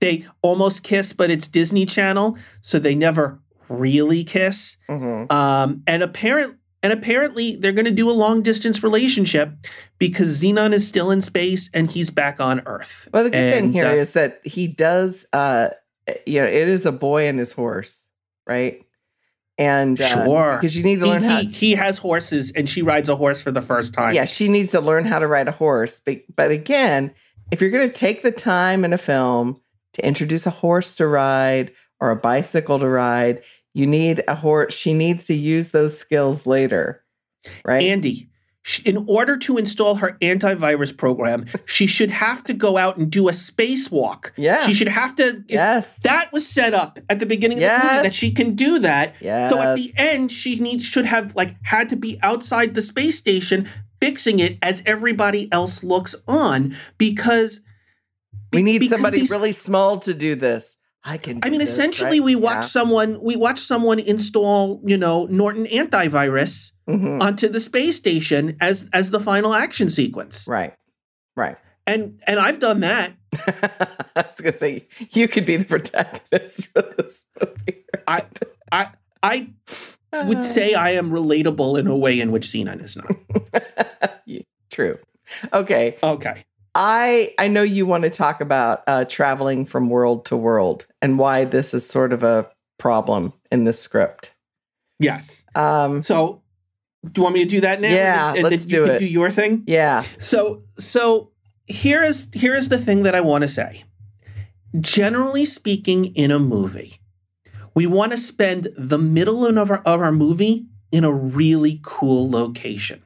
[0.00, 4.76] They almost kiss, but it's Disney Channel, so they never really kiss.
[4.88, 5.30] Mhm.
[5.30, 9.52] Um, and apparent and apparently they're going to do a long distance relationship
[9.98, 13.08] because Zenon is still in space and he's back on Earth.
[13.12, 15.70] Well, the good thing And, here uh, is that he does, uh,
[16.24, 18.06] you know, it is a boy and his horse,
[18.46, 18.80] right?
[19.58, 20.56] And uh, Sure.
[20.60, 21.40] because you need to he, learn how.
[21.40, 24.14] he, he has horses and she rides a horse for the first time.
[24.14, 26.00] yeah, she needs to learn how to ride a horse.
[26.06, 27.12] But, but again,
[27.50, 29.60] if you're going to take the time in a film
[29.98, 33.42] to introduce a horse to ride or a bicycle to ride,
[33.74, 34.74] you need a horse.
[34.74, 37.04] She needs to use those skills later,
[37.64, 37.84] right?
[37.84, 38.28] Andy,
[38.84, 43.28] in order to install her antivirus program, she should have to go out and do
[43.28, 44.30] a spacewalk.
[44.36, 44.66] yeah.
[44.66, 45.44] She should have to.
[45.48, 45.96] yes.
[45.98, 49.14] That was set up at the beginning of the movie that she can do that.
[49.20, 49.50] yes.
[49.50, 53.18] So at the end, she needs should have like had to be outside the space
[53.18, 53.68] station
[54.00, 57.62] fixing it as everybody else looks on because
[58.52, 60.76] we need because somebody these- really small to do this.
[61.04, 61.38] I can.
[61.42, 62.24] I mean, this, essentially, right?
[62.24, 62.60] we watch Yeah.
[62.62, 67.22] someone we watch someone install you know Norton antivirus Mhm.
[67.22, 70.74] onto the space station as as the final action sequence, Right.
[71.36, 71.56] Right.
[71.86, 73.12] and and I've done that.
[74.16, 77.84] I was gonna say you could be the protagonist for this movie.
[78.08, 78.24] I
[78.72, 78.88] I
[79.22, 79.48] I
[80.26, 83.14] would say I am relatable in a way in which Zenon is not.
[84.70, 84.98] True.
[85.52, 85.96] Okay.
[86.02, 86.44] Okay.
[86.78, 91.18] I I know you want to talk about uh, traveling from world to world and
[91.18, 92.48] why this is sort of a
[92.78, 94.32] problem in this script.
[95.00, 95.44] Yes.
[95.56, 96.40] Um, So
[97.04, 97.88] Do you want me to do that now?
[97.88, 98.98] Yeah, and, let's then do can it.
[99.00, 99.64] Do your thing.
[99.66, 100.04] Yeah.
[100.20, 101.32] So so
[101.66, 103.82] here is here is the thing that I want to say.
[104.78, 107.00] Generally speaking, in a movie,
[107.74, 112.30] we want to spend the middle of our, of our movie in a really cool
[112.30, 113.02] location.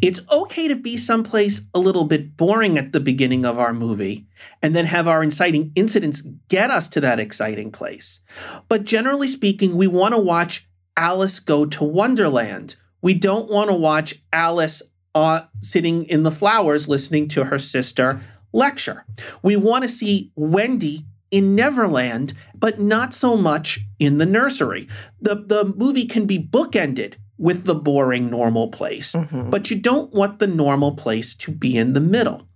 [0.00, 4.26] It's okay to be someplace a little bit boring at the beginning of our movie
[4.62, 8.20] and then have our inciting incidents get us to that exciting place.
[8.68, 12.76] But generally speaking, we want to watch Alice go to Wonderland.
[13.02, 14.82] We don't want to watch Alice
[15.14, 18.20] uh, sitting in the flowers listening to her sister
[18.52, 19.04] lecture.
[19.42, 24.88] We want to see Wendy in Neverland, but not so much in the nursery.
[25.20, 29.50] The, the movie can be bookended with the boring normal place, Mhm.
[29.50, 32.46] but you don't want the normal place to be in the middle.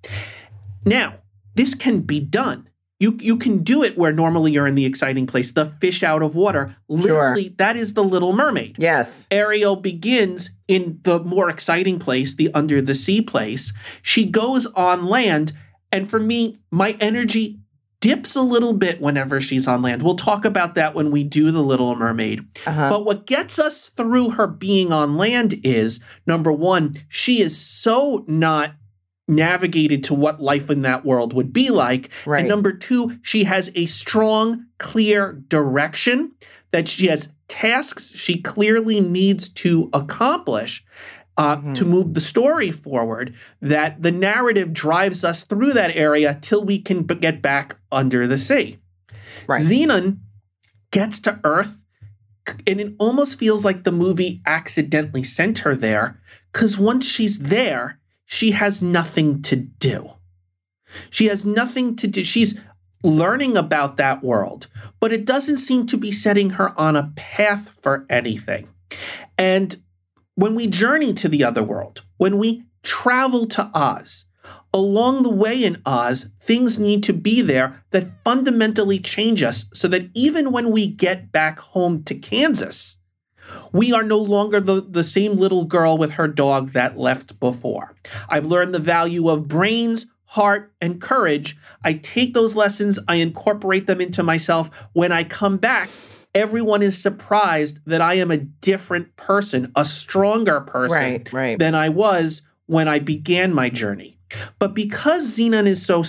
[0.84, 1.14] Now,
[1.54, 2.68] this can be done.
[3.00, 6.22] You, you can do it where normally you're in the exciting place, the fish out
[6.22, 6.76] of water.
[6.88, 8.76] Literally, that is the Little Mermaid.
[8.78, 9.26] Yes.
[9.30, 13.72] Ariel begins in the more exciting place, the under the sea place.
[14.02, 15.52] She goes on land.
[15.92, 17.60] And for me, my energy
[18.00, 20.02] dips a little bit whenever she's on land.
[20.02, 22.46] We'll talk about that when we do The Little Mermaid.
[22.66, 22.90] Uh-huh.
[22.90, 28.24] But what gets us through her being on land is number one, she is so
[28.28, 28.74] not
[29.26, 32.10] navigated to what life in that world would be like.
[32.24, 32.40] Right.
[32.40, 36.32] And number two, she has a strong, clear direction
[36.70, 40.84] that she has tasks she clearly needs to accomplish.
[41.38, 41.74] Uh, Mhm.
[41.76, 43.32] To move the story forward,
[43.62, 48.26] that the narrative drives us through that area till we can b- get back under
[48.26, 48.78] the sea.
[49.46, 49.62] Right.
[49.62, 50.18] Zenon
[50.90, 51.84] gets to Earth,
[52.66, 56.20] and it almost feels like the movie accidentally sent her there
[56.52, 60.14] because once she's there, she has nothing to do.
[61.08, 62.24] She has nothing to do.
[62.24, 62.58] She's
[63.04, 64.66] learning about that world,
[64.98, 68.66] but it doesn't seem to be setting her on a path for anything.
[69.36, 69.76] And
[70.38, 74.24] when we journey to the other world, when we travel to Oz,
[74.72, 79.88] along the way in Oz, things need to be there that fundamentally change us so
[79.88, 82.98] that even when we get back home to Kansas,
[83.72, 87.96] we are no longer the, the same little girl with her dog that left before.
[88.28, 91.56] I've learned the value of brains, heart, and courage.
[91.82, 94.70] I take those lessons, I incorporate them into myself.
[94.92, 95.90] When I come back,
[96.38, 101.32] everyone is surprised that I am a different person, a stronger person Right.
[101.32, 101.58] Right.
[101.58, 104.18] than I was when I began my journey.
[104.60, 106.04] But because Zenon is so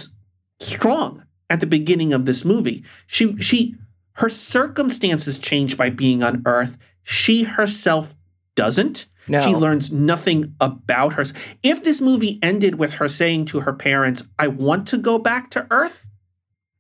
[0.60, 3.76] strong at the beginning of this movie, she she
[4.14, 6.78] her circumstances change by being on Earth.
[7.02, 8.14] She herself
[8.56, 9.08] doesn't.
[9.28, 9.42] No.
[9.42, 11.24] She learns nothing about her.
[11.64, 15.50] If this movie ended with her saying to her parents, "I want to go back
[15.52, 16.08] to Earth,"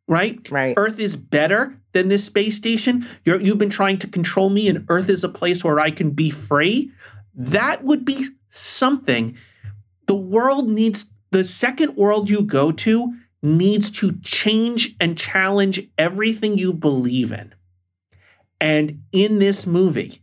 [0.07, 0.39] right?
[0.51, 0.73] right.
[0.77, 3.07] Earth is better than this space station.
[3.25, 6.11] You're, you've been trying to control me, and Earth is a place where I can
[6.11, 6.91] be free.
[7.33, 9.37] That would be something.
[10.07, 16.57] The world needs, the second world you go to needs to change and challenge everything
[16.57, 17.53] you believe in.
[18.59, 20.21] And in this movie,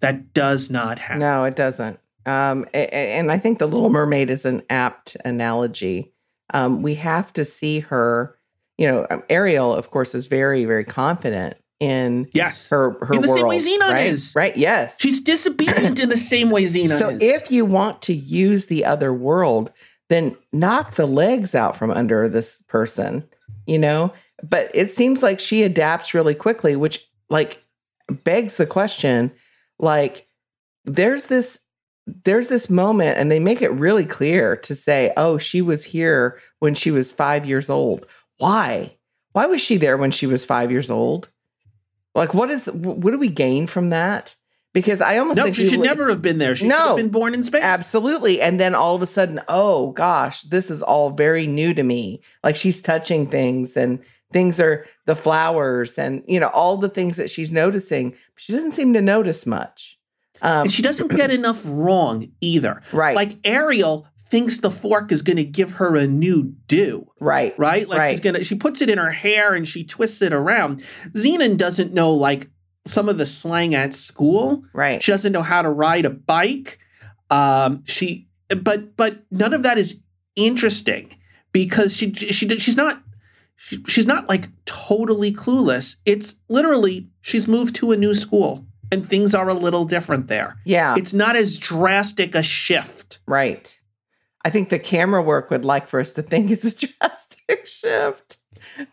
[0.00, 1.20] that does not happen.
[1.20, 1.98] No, it doesn't.
[2.24, 6.12] Um, and I think the Little Mermaid is an apt analogy.
[6.54, 8.38] Um, we have to see her.
[8.82, 12.68] You know, um, Ariel, of course, is very, very confident in Yes.
[12.70, 13.38] her her In the world.
[13.38, 14.06] same way Zenon right?
[14.06, 14.32] is.
[14.34, 14.56] Right.
[14.56, 14.96] Yes.
[15.00, 17.18] She's disobedient in the same way Zenon so is.
[17.22, 19.70] if you want to use the other world,
[20.08, 23.22] then knock the legs out from under this person.
[23.66, 24.12] You know,
[24.42, 27.62] but it seems like she adapts really quickly, which like
[28.24, 29.30] begs the question,
[29.78, 30.26] like
[30.84, 31.60] there's this
[32.24, 36.40] there's this moment and they make it really clear to say oh she was here
[36.58, 38.06] when she was 5 years old
[38.42, 38.96] why
[39.32, 41.28] why was she there when she was 5 years old
[42.14, 44.34] like what is what do we gain from that
[44.72, 46.56] because i almost no, think she should never have been there.
[46.56, 47.62] She should have been born in space.
[47.62, 48.40] Absolutely.
[48.40, 52.22] And then all of a sudden, oh gosh, this is all very new to me.
[52.42, 53.98] Like she's touching things and
[54.32, 58.14] things are the flowers and, you know, all the things that she's noticing.
[58.36, 59.98] She doesn't seem to notice much.
[60.40, 62.82] Um, And she doesn't get enough wrong either.
[62.92, 63.14] right.
[63.14, 67.54] Like Ariel thinks the fork is going to give her a new do, right.
[67.58, 67.86] right?
[67.86, 68.22] Like she's Right.
[68.22, 70.82] going to, she puts it in her hair and she twists it around.
[71.10, 72.48] Zenon doesn't know like
[72.86, 74.64] some of the slang at school.
[74.72, 75.02] Right.
[75.02, 76.78] She doesn't know how to ride a bike.
[77.28, 80.00] Um, she, but, but none of that is
[80.34, 81.14] interesting
[81.52, 83.02] because she, she, she's not,
[83.56, 85.96] she, she's not like totally clueless.
[86.06, 90.56] It's literally she's moved to a new school and things are a little different there.
[90.64, 90.94] Yeah.
[90.96, 93.18] It's not as drastic a shift.
[93.26, 93.78] Right.
[94.44, 98.38] I think the camera work would like for us to think it's a drastic shift.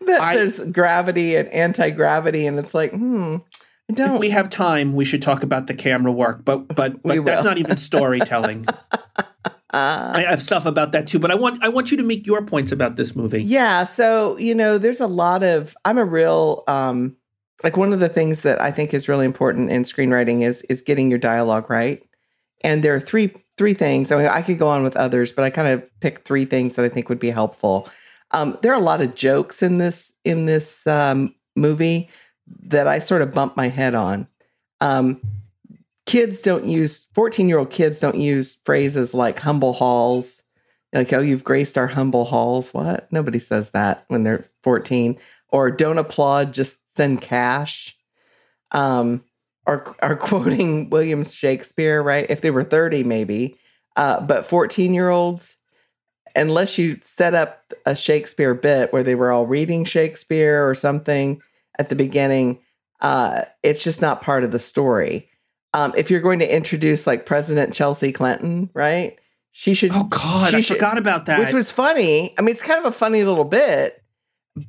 [0.06, 3.36] That I- there's gravity and anti gravity, and it's like, hmm,
[3.92, 4.14] don't.
[4.14, 7.44] If we have time, we should talk about the camera work, but but but that's
[7.44, 8.64] not even storytelling.
[8.68, 9.22] Uh,
[9.72, 12.42] I have stuff about that too, but I want I want you to make your
[12.42, 13.42] points about this movie.
[13.42, 17.16] Yeah, so you know, there's a lot of I'm a real um
[17.62, 20.82] like one of the things that I think is really important in screenwriting is is
[20.82, 22.02] getting your dialogue right.
[22.62, 24.10] And there are three three things.
[24.10, 26.76] I mean, I could go on with others, but I kind of picked three things
[26.76, 27.90] that I think would be helpful.
[28.30, 32.08] Um, there are a lot of jokes in this in this um, movie
[32.62, 34.26] that I sort of bump my head on.
[34.80, 35.20] Um,
[36.06, 40.42] kids don't use 14 year old kids don't use phrases like humble halls
[40.94, 45.18] like oh you've graced our humble halls what nobody says that when they're 14
[45.50, 47.94] or don't applaud just send cash
[48.72, 49.22] um
[49.70, 53.56] are are quoting william shakespeare right if they were 30 maybe
[53.96, 55.56] uh but 14 year olds
[56.36, 61.40] unless you set up a shakespeare bit where they were all reading shakespeare or something
[61.78, 62.58] at the beginning
[63.00, 65.30] uh it's just not part of the story
[65.72, 69.18] um, if you're going to introduce like President Chelsea Clinton, right?
[69.52, 69.92] She should.
[69.92, 71.38] Oh God, I should, forgot about that.
[71.38, 72.34] Which was funny.
[72.38, 74.02] I mean, it's kind of a funny little bit,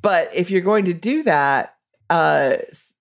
[0.00, 1.74] but if you're going to do that,
[2.10, 2.56] uh,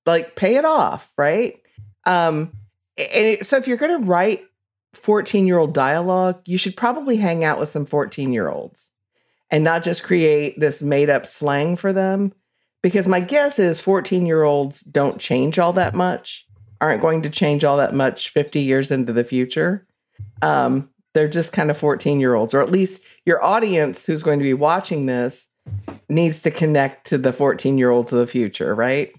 [0.05, 1.60] like pay it off, right?
[2.05, 2.51] Um,
[2.97, 4.43] and it, so if you're going to write
[4.93, 8.91] 14 year old dialogue, you should probably hang out with some 14 year olds
[9.49, 12.33] and not just create this made up slang for them.
[12.83, 16.47] Because my guess is 14 year olds don't change all that much
[16.81, 19.85] aren't going to change all that much 50 years into the future.
[20.41, 24.39] Um, they're just kind of 14 year olds, or at least your audience who's going
[24.39, 25.49] to be watching this
[26.09, 29.13] needs to connect to the 14 year olds of the future, right?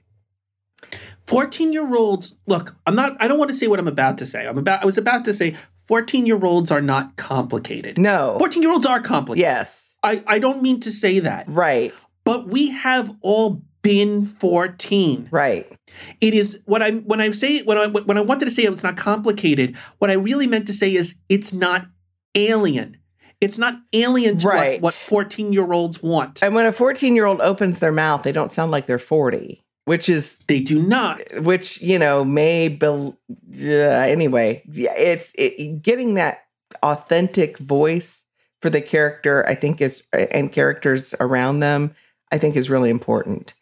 [1.32, 4.26] 14 year olds, look, I'm not, I don't want to say what I'm about to
[4.26, 4.46] say.
[4.46, 5.56] I'm about, I was about to say
[5.86, 7.98] 14 year olds are not complicated.
[7.98, 8.36] No.
[8.38, 9.42] 14 year olds are complicated.
[9.42, 9.90] Yes.
[10.02, 11.48] I, I don't mean to say that.
[11.48, 11.92] Right.
[12.24, 15.28] But we have all been 14.
[15.30, 15.70] Right.
[16.20, 18.82] It is what I when I say when I when I wanted to say it's
[18.82, 21.86] not complicated, what I really meant to say is it's not
[22.34, 22.96] alien.
[23.40, 24.76] It's not alien to right.
[24.76, 26.44] us what 14-year-olds want.
[26.44, 30.38] And when a 14-year-old opens their mouth, they don't sound like they're 40, which is
[30.48, 31.20] they do not.
[31.42, 33.14] Which, you know, may be uh,
[33.60, 36.44] anyway, yeah, it's it, getting that
[36.82, 38.24] authentic voice
[38.60, 41.94] for the character I think is and characters around them
[42.32, 43.54] I think is really important.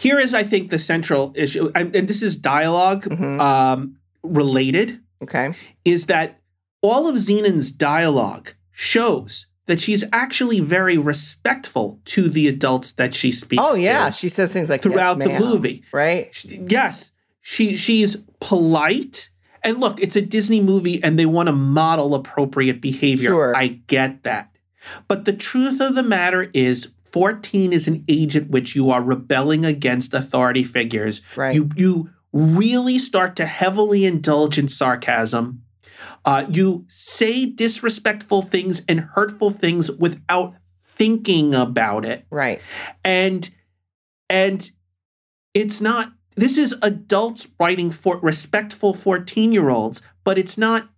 [0.00, 3.40] Here is, I think, the central issue, and this is dialog mm-hmm.
[3.40, 5.00] um, related.
[5.22, 5.52] Okay.
[5.84, 6.40] Is that
[6.80, 13.30] all of Zenon's dialogue shows that she's actually very respectful to the adults that she
[13.30, 13.62] speaks.
[13.64, 16.34] Oh yeah, she says things like throughout yes, the movie, right?
[16.34, 19.30] She, yes, she she's polite.
[19.62, 23.30] And look, it's a Disney movie, and they want to model appropriate behavior.
[23.30, 23.56] Sure.
[23.56, 24.50] I get that,
[25.06, 29.02] but the truth of the matter is, 14 is an age at which you are
[29.02, 31.20] rebelling against authority figures.
[31.36, 31.54] Right.
[31.54, 35.62] You you really start to heavily indulge in sarcasm.
[36.28, 42.26] Uh, you say disrespectful things and hurtful things without thinking about it.
[42.28, 42.60] Right.
[43.02, 43.48] And
[44.28, 44.70] and
[45.54, 50.90] it's not this is adults writing for respectful 14 year olds, but it's not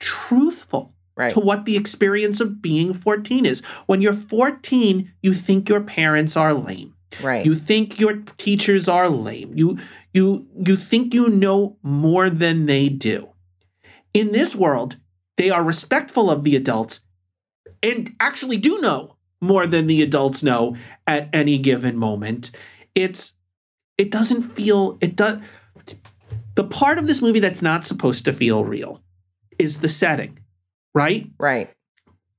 [0.00, 1.34] truthful right.
[1.34, 3.60] to what the experience of being 14 is.
[3.84, 6.94] When you're 14, you think your parents are lame.
[7.20, 7.44] Right.
[7.44, 9.52] You think your teachers are lame.
[9.54, 9.76] You
[10.14, 13.31] you you think you know more than they do.
[14.14, 14.96] In this world,
[15.36, 17.00] they are respectful of the adults
[17.82, 22.50] and actually do know more than the adults know at any given moment.
[22.94, 23.34] It's
[23.98, 25.38] it doesn't feel it does
[26.54, 29.02] the part of this movie that's not supposed to feel real
[29.58, 30.38] is the setting
[30.94, 31.30] right?
[31.38, 31.70] Right.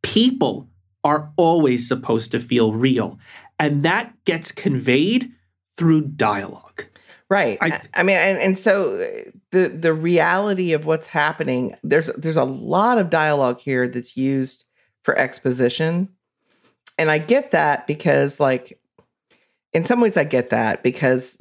[0.02, 0.70] People
[1.04, 3.20] are always supposed to feel real.
[3.60, 5.32] And that gets conveyed
[5.78, 6.86] through dialogue.
[7.34, 7.58] Right.
[7.62, 8.96] I, I mean, and, and so
[9.50, 14.66] the the reality of what's happening, there's there's a lot of dialogue here that's used
[15.02, 16.10] for exposition.
[17.00, 18.80] And I get that because like
[19.74, 21.40] in some ways I get that because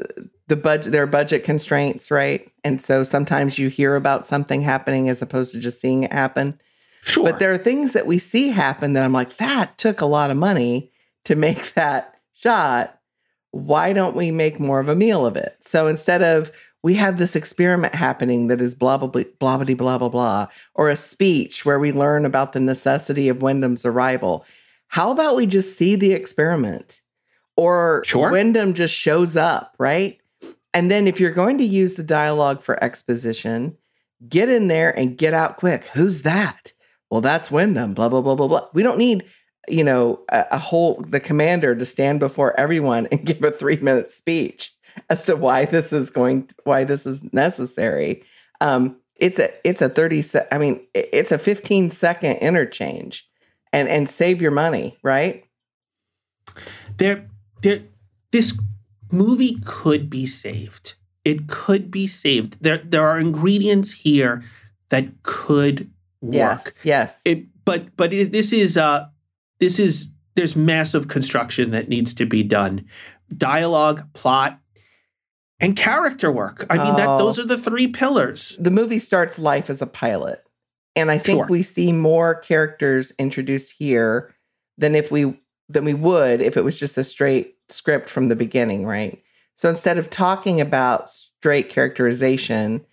[0.48, 2.50] the budget there are budget constraints, right?
[2.64, 6.58] And so sometimes you hear about something happening as opposed to just seeing it happen.
[7.02, 7.24] Sure.
[7.24, 10.30] But there are things that we see happen that I'm like, that took a lot
[10.30, 10.90] of money
[11.26, 12.98] to make that shot
[13.52, 15.56] why don't we make more of a meal of it?
[15.60, 16.50] So instead of
[16.82, 20.88] we have this experiment happening that is blah blah blah blah blah blah blah, or
[20.88, 24.44] a speech where we learn about the necessity of Wyndham's arrival.
[24.88, 27.00] How about we just see the experiment?
[27.56, 28.32] Or sure.
[28.32, 30.18] Wyndham just shows up, right?
[30.74, 33.76] And then if you're going to use the dialogue for exposition,
[34.28, 35.86] get in there and get out quick.
[35.88, 36.72] Who's that?
[37.10, 38.68] Well, that's Wyndham, blah, blah, blah, blah, blah.
[38.72, 39.24] We don't need
[39.68, 43.76] you know, a, a whole, the commander to stand before everyone and give a three
[43.76, 44.74] minute speech.
[45.08, 48.22] as to why this is going why this is necessary.
[48.60, 53.26] Um, it's a it's a 30 se- I mean it's a 15 second interchange
[53.72, 55.44] and and save your money, right?
[56.98, 57.28] There
[57.62, 57.82] there
[58.32, 58.58] this
[59.10, 60.94] movie could be saved.
[61.24, 62.58] It could be saved.
[62.62, 64.42] There there are ingredients here
[64.88, 65.90] that could
[66.20, 66.34] work.
[66.34, 66.78] Yes.
[66.82, 67.20] Yes.
[67.24, 69.06] It, but but it, this is uh
[69.62, 72.84] this is there's massive construction that needs to be done.
[73.36, 74.58] Dialogue, plot,
[75.60, 76.66] and character work.
[76.68, 77.18] I mean, that Oh.
[77.18, 78.56] those are the three pillars.
[78.58, 80.42] the movie starts life as a pilot.
[80.96, 81.46] And I think Sure.
[81.46, 84.34] we see more characters introduced here
[84.76, 85.38] than if we
[85.68, 89.22] than we would if it was just a straight script from the beginning, right?
[89.56, 92.84] So instead of talking about straight characterization,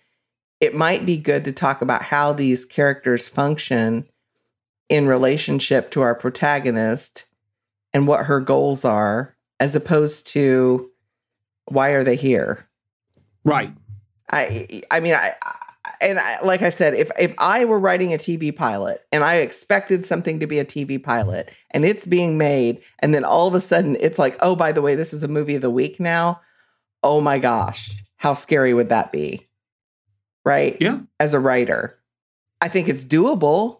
[0.60, 4.06] it might be good to talk about how these characters function
[4.90, 7.24] in relationship to our protagonist
[7.94, 10.90] and what her goals are as opposed to
[11.66, 12.68] why are they here?
[13.44, 13.72] Right.
[14.30, 15.54] I I mean I, I
[16.00, 19.36] and I, like I said, if if I were writing a TV pilot and I
[19.36, 23.54] expected something to be a TV pilot and it's being made, and then all of
[23.54, 26.00] a sudden it's like, oh, by the way, this is a movie of the week
[26.00, 26.40] now.
[27.02, 29.46] Oh my gosh, how scary would that be?
[30.44, 30.76] Right?
[30.80, 31.00] Yeah.
[31.18, 31.98] As a writer,
[32.60, 33.79] I think it's doable.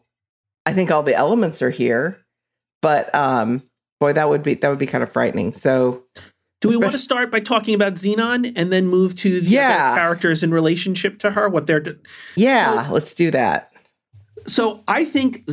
[0.66, 2.18] I think all the elements are here,
[2.82, 3.62] but um,
[3.98, 5.52] boy, that would be that would be kind of frightening.
[5.52, 6.04] So
[6.60, 9.88] Do we want to start by talking about Zenon and then move to the Yeah.
[9.92, 11.48] other characters in relationship to her?
[11.48, 11.98] What they're do-
[12.36, 13.72] yeah, let's do that.
[14.46, 15.48] so I think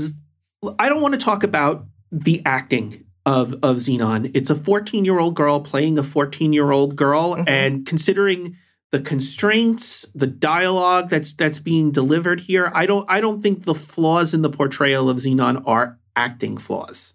[0.80, 4.32] I don't want to talk about the acting of of Zenon.
[4.34, 7.44] It's a 14 year old girl playing a 14 year old girl, Mhm.
[7.48, 8.56] and considering
[8.92, 13.76] the constraints, the dialogue that's that's being delivered here, I don't I don't think the
[13.76, 17.14] flaws in the portrayal of Zenon are acting flaws.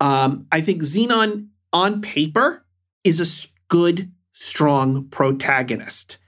[0.00, 2.64] Um, I think Zenon on paper
[3.04, 6.18] is a good, strong protagonist.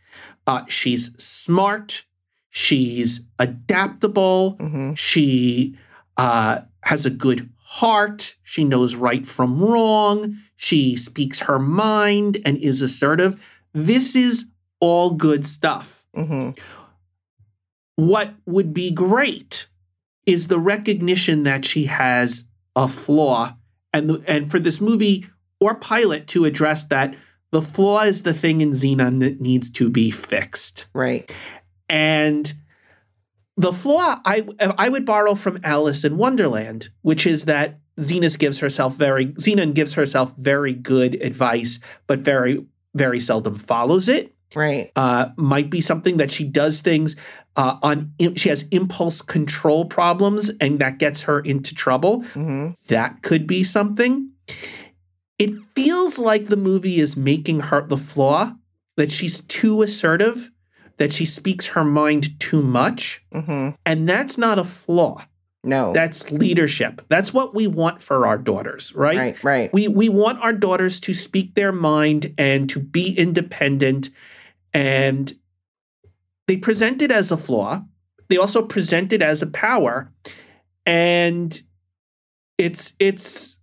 [0.46, 2.04] Uh, she's smart.
[2.50, 4.52] She's adaptable.
[4.52, 5.76] hmm She
[6.16, 8.34] uh, has a good heart.
[8.42, 10.36] She knows right from wrong.
[10.56, 13.40] She speaks her mind and is assertive.
[13.72, 14.46] This is
[14.80, 16.04] all good stuff.
[16.14, 16.50] hmm
[17.96, 19.66] What would be great
[20.26, 22.44] is the recognition that she has
[22.76, 23.56] a flaw,
[23.92, 25.26] and the, and for this movie
[25.60, 27.14] or pilot to address that,
[27.50, 30.86] the flaw is the thing in Zenon that needs to be fixed.
[30.94, 31.30] Right.
[31.88, 32.52] And
[33.56, 34.46] the flaw I
[34.78, 39.74] I would borrow from Alice in Wonderland, which is that Xenos gives herself very Zenon
[39.74, 42.64] gives herself very good advice, but very
[42.94, 44.34] very seldom follows it.
[44.54, 44.90] Right.
[44.96, 47.16] Uh, might be something that she does things
[47.56, 48.12] uh, on.
[48.36, 52.22] She has impulse control problems, and that gets her into trouble.
[52.34, 54.30] hmm That could be something.
[55.38, 58.54] It feels like the movie is making her the flaw
[58.96, 60.50] that she's too assertive,
[60.98, 63.22] that she speaks her mind too much.
[63.32, 65.24] hmm And that's not a flaw.
[65.62, 65.92] No.
[65.92, 67.02] That's leadership.
[67.08, 69.18] That's what we want for our daughters, right?
[69.18, 69.44] right.
[69.44, 69.72] Right.
[69.74, 74.08] We we want our daughters to speak their mind and to be independent
[74.74, 75.32] and
[76.46, 77.82] they present it as a flaw.
[78.28, 80.12] They also present it as a power
[80.86, 81.60] and
[82.58, 83.58] it's it's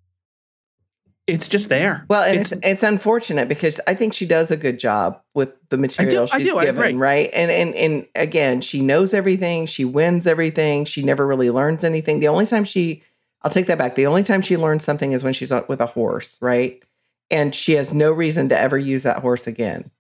[1.26, 2.06] it's just there.
[2.10, 5.50] Well, and It's- it's, it's unfortunate because I think she does a good job with
[5.70, 6.94] the material I she's do, I given, agree.
[6.94, 7.30] right?
[7.34, 9.66] And and and again, she knows everything.
[9.66, 10.86] She wins everything.
[10.86, 12.22] She never really learns anything.
[12.22, 13.04] The only time she,
[13.42, 13.96] I'll take that back.
[13.96, 16.82] The only time she learns something is when she's with a horse, right?
[17.30, 19.92] And she has no reason to ever use that horse again.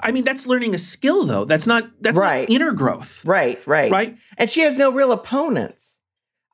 [0.00, 1.44] I mean that's learning a skill though.
[1.44, 2.48] That's not that's Right.
[2.48, 3.24] not inner growth.
[3.24, 4.16] Right, right, Right?
[4.36, 5.98] And she has no real opponents.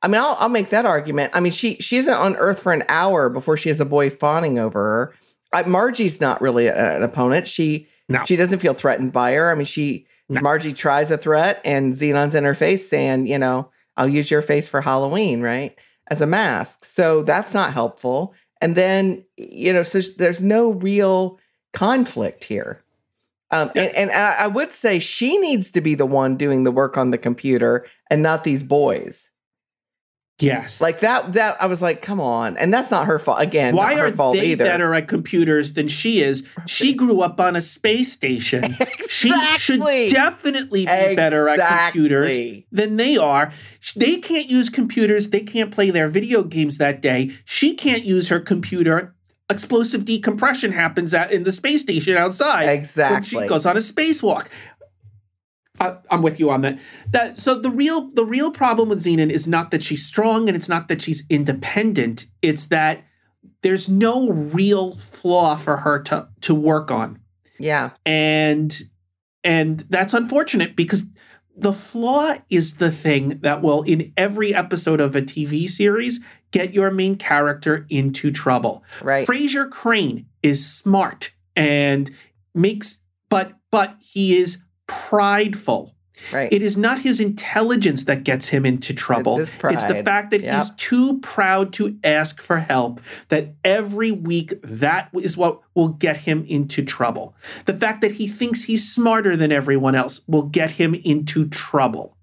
[0.03, 1.31] I mean, I'll, I'll make that argument.
[1.35, 4.09] I mean, she she isn't on Earth for an hour before she has a boy
[4.09, 5.13] fawning over her.
[5.53, 7.47] I, Margie's not really a- an opponent.
[7.47, 8.23] She No.
[8.25, 9.51] she doesn't feel threatened by her.
[9.51, 10.41] I mean, she No.
[10.41, 14.41] Margie tries a threat, and Zenon's in her face saying, you know, I'll use your
[14.41, 15.75] face for Halloween, right,
[16.09, 16.85] as a mask.
[16.85, 18.33] So that's not helpful.
[18.61, 21.37] And then you know, so there's no real
[21.73, 22.81] conflict here.
[23.51, 26.71] Um, and, and I I would say she needs to be the one doing the
[26.71, 29.31] work on the computer and not these boys.
[30.41, 30.81] Yes.
[30.81, 32.57] Like that, that I was like, come on.
[32.57, 33.39] And that's not her fault.
[33.39, 34.65] Again, Why not her are fault they either.
[34.65, 36.47] better at computers than she is?
[36.65, 38.75] She grew up on a space station.
[39.11, 43.51] She should definitely be better at computers than they are.
[43.95, 45.29] They can't use computers.
[45.29, 47.31] They can't play their video games that day.
[47.45, 49.13] She can't use her computer.
[49.51, 52.69] Explosive decompression happens at, in the space station outside.
[52.69, 53.43] Exactly.
[53.43, 54.47] she goes on a spacewalk.
[55.79, 56.79] I, I'm with you on that.
[57.09, 60.55] That so the real the real problem with Zenon is not that she's strong and
[60.55, 62.27] it's not that she's independent.
[62.41, 63.03] It's that
[63.61, 67.19] there's no real flaw for her to to work on.
[67.59, 67.91] Yeah.
[68.05, 68.79] And
[69.43, 71.05] and that's unfortunate because
[71.61, 76.73] the flaw is the thing that will in every episode of a TV series get
[76.73, 78.83] your main character into trouble.
[79.03, 79.27] Right.
[79.27, 82.09] Frasier Crane is smart and
[82.55, 82.97] makes
[83.29, 85.95] but but he is prideful.
[86.31, 86.51] Right.
[86.51, 89.39] It is not his intelligence that gets him into trouble.
[89.39, 89.53] It's.
[89.63, 90.55] It's the fact that Yep.
[90.55, 96.17] he's too proud to ask for help, that every week that is what will get
[96.17, 97.35] him into trouble.
[97.65, 102.15] The fact that he thinks he's smarter than everyone else will get him into trouble.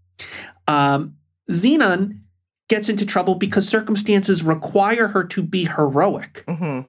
[0.67, 1.17] Um,
[1.51, 2.21] Zenon
[2.69, 6.45] gets into trouble because circumstances require her to be heroic.
[6.49, 6.81] hmm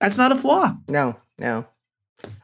[0.00, 0.76] That's not a flaw.
[0.88, 1.66] No, no.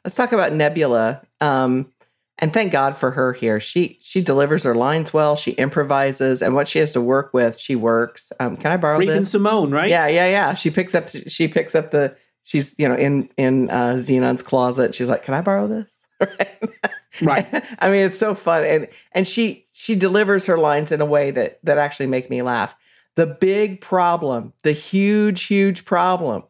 [0.05, 1.23] Let's talk about Nebula.
[1.41, 1.93] Um,
[2.39, 3.61] and thank God for her here.
[3.61, 5.37] She she delivers her lines well.
[5.37, 8.33] She improvises, and what she has to work with, she works.
[8.41, 9.31] Um, can I borrow Raven this?
[9.31, 9.89] Simone, right?
[9.89, 10.55] Yeah, yeah, yeah.
[10.55, 11.09] She picks up.
[11.27, 12.17] She picks up the.
[12.45, 14.95] She's you know in in uh, Zenon's closet.
[14.95, 16.03] She's like, "Can I borrow this?"
[17.23, 17.47] Right.
[17.79, 21.31] I mean, it's so fun, and and she she delivers her lines in a way
[21.31, 22.75] that that actually make me laugh.
[23.15, 26.45] The big problem, the huge huge problem,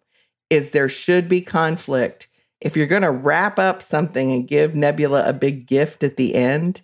[0.50, 2.28] is there should be conflict.
[2.60, 6.34] If you're going to wrap up something and give Nebula a big gift at the
[6.34, 6.82] end,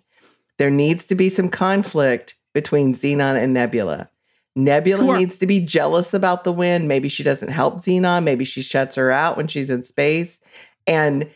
[0.57, 4.09] there needs to be some conflict between Zenon and Nebula.
[4.55, 5.17] Nebula Sure.
[5.17, 6.87] needs to be jealous about the win.
[6.87, 8.23] Maybe she doesn't help Zenon.
[8.23, 10.39] Maybe she shuts her out when she's in space.
[10.85, 11.29] And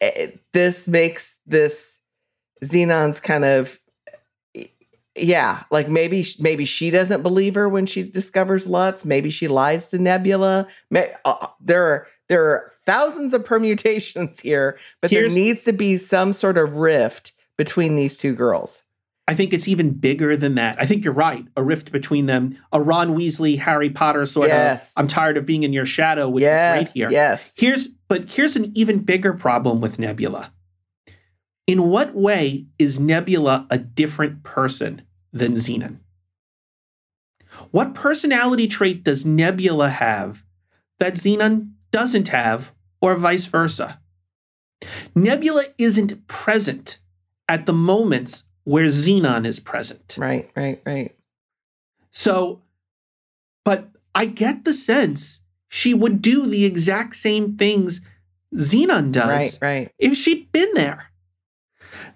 [0.00, 1.98] it, this makes this
[2.64, 3.78] Zenon's kind of
[4.56, 4.64] eh,
[5.16, 9.04] yeah, like maybe maybe she doesn't believe her when she discovers Lutz.
[9.04, 10.66] Maybe she lies to Nebula.
[10.90, 15.72] May, uh, there are there are thousands of permutations here, but Here's- there needs to
[15.72, 18.82] be some sort of rift between these two girls.
[19.28, 20.76] I think it's even bigger than that.
[20.80, 21.46] I think you're right.
[21.56, 24.88] A rift between them, a Ron Weasley, Harry Potter sort Yes.
[24.90, 25.00] of.
[25.00, 26.28] I'm tired of being in your shadow.
[26.28, 27.10] Would be yes, great here.
[27.10, 27.54] yes.
[27.56, 30.52] Here's but here's an even bigger problem with Nebula.
[31.68, 35.02] In what way is Nebula a different person
[35.32, 35.98] than Zenon?
[37.70, 40.44] What personality trait does Nebula have
[40.98, 44.00] that Zenon doesn't have, or vice versa?
[45.14, 46.98] Nebula isn't present
[47.48, 50.16] at the moments where Zenon is present.
[50.18, 51.14] Right, right, right.
[52.10, 52.62] So,
[53.64, 58.00] but I get the sense she would do the exact same things
[58.54, 59.90] Zenon does Right, right.
[59.98, 61.06] if she'd been there.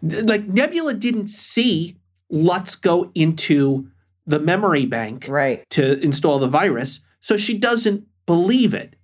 [0.03, 1.97] Like Nebula didn't see
[2.29, 3.89] Lutz go into
[4.27, 5.64] the memory bank Right.
[5.70, 8.96] to install the virus, so she doesn't believe it.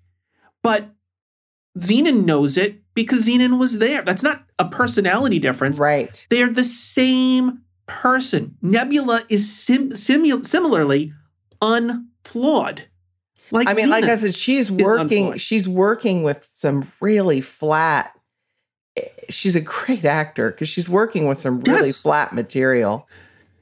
[0.63, 0.91] But
[1.79, 4.03] Zenon knows it because Zenon was there.
[4.03, 5.79] That's not a personality difference.
[5.79, 6.27] Right.
[6.31, 8.57] They're the same person.
[8.63, 11.13] Nebula is sim- simu- similarly
[11.61, 12.85] unflawed.
[13.51, 15.37] Like I mean, like I said, she's working.
[15.37, 18.13] She's working with some really flat.
[18.97, 21.99] eh, She's a great actor because she's working with some really Yes.
[21.99, 23.09] flat material.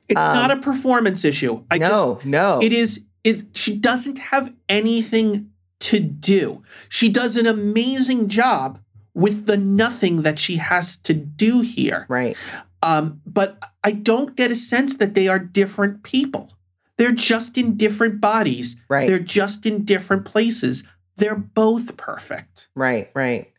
[0.08, 1.64] it's um, not a performance issue.
[1.70, 2.60] I no, no.
[2.62, 3.04] it is.
[3.24, 5.49] It she doesn't have anything
[5.80, 6.62] to do.
[6.88, 8.78] She does an amazing job
[9.14, 12.06] with the nothing that she has to do here.
[12.08, 12.36] right.
[12.82, 16.52] Um, but I don't get a sense that they are different people.
[16.96, 18.76] They're just in different bodies.
[18.88, 19.06] Right.
[19.06, 20.84] They're just in different places.
[21.16, 22.68] They're both perfect.
[22.74, 23.50] Right, right.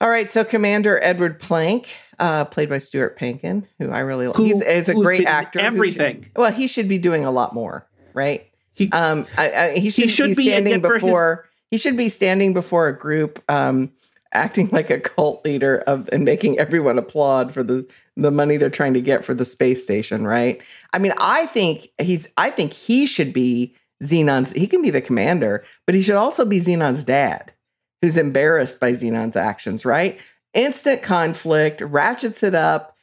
[0.00, 4.36] All right, so Commander Edward Plank, uh, played by Stuart Pankin, who I really like.
[4.36, 5.58] Who- He's, he's a great actor.
[5.60, 6.30] who should- Everything.
[6.36, 8.46] well, he should be doing a lot more, right?
[8.76, 11.48] He- um, I, I, he should, should be standing it for his- before.
[11.68, 13.90] He should be standing before a group, um,
[14.32, 17.84] acting like a cult leader of and making everyone applaud for the
[18.16, 20.62] the money they're trying to get for the space station, right?
[20.92, 22.28] I mean, I think he's.
[22.36, 23.74] I think he should be
[24.04, 24.52] Zenon's.
[24.52, 27.52] He can be the commander, but he should also be Zenon's dad,
[28.00, 30.20] who's embarrassed by Zenon's actions, right?
[30.54, 32.95] Instant conflict, ratchets it up.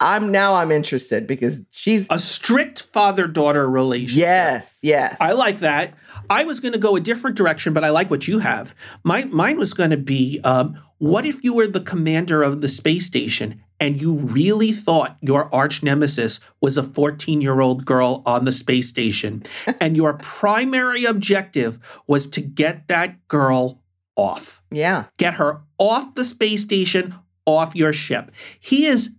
[0.00, 4.18] I'm now I'm interested because she's A strict father daughter relationship.
[4.18, 5.16] yes, yes.
[5.20, 5.94] I like that.
[6.30, 8.74] I was going to go a different direction, but I like what you have.
[9.04, 12.68] My, mine was going to be um, what if you were the commander of the
[12.68, 18.22] space station and you really thought your arch nemesis was a 14 year old girl
[18.26, 19.42] on the space station
[19.80, 23.82] and your primary objective was to get that girl
[24.16, 24.62] off?
[24.70, 25.04] yeah.
[25.16, 27.14] Get her off the space station,
[27.46, 28.30] off your ship.
[28.58, 29.10] He is,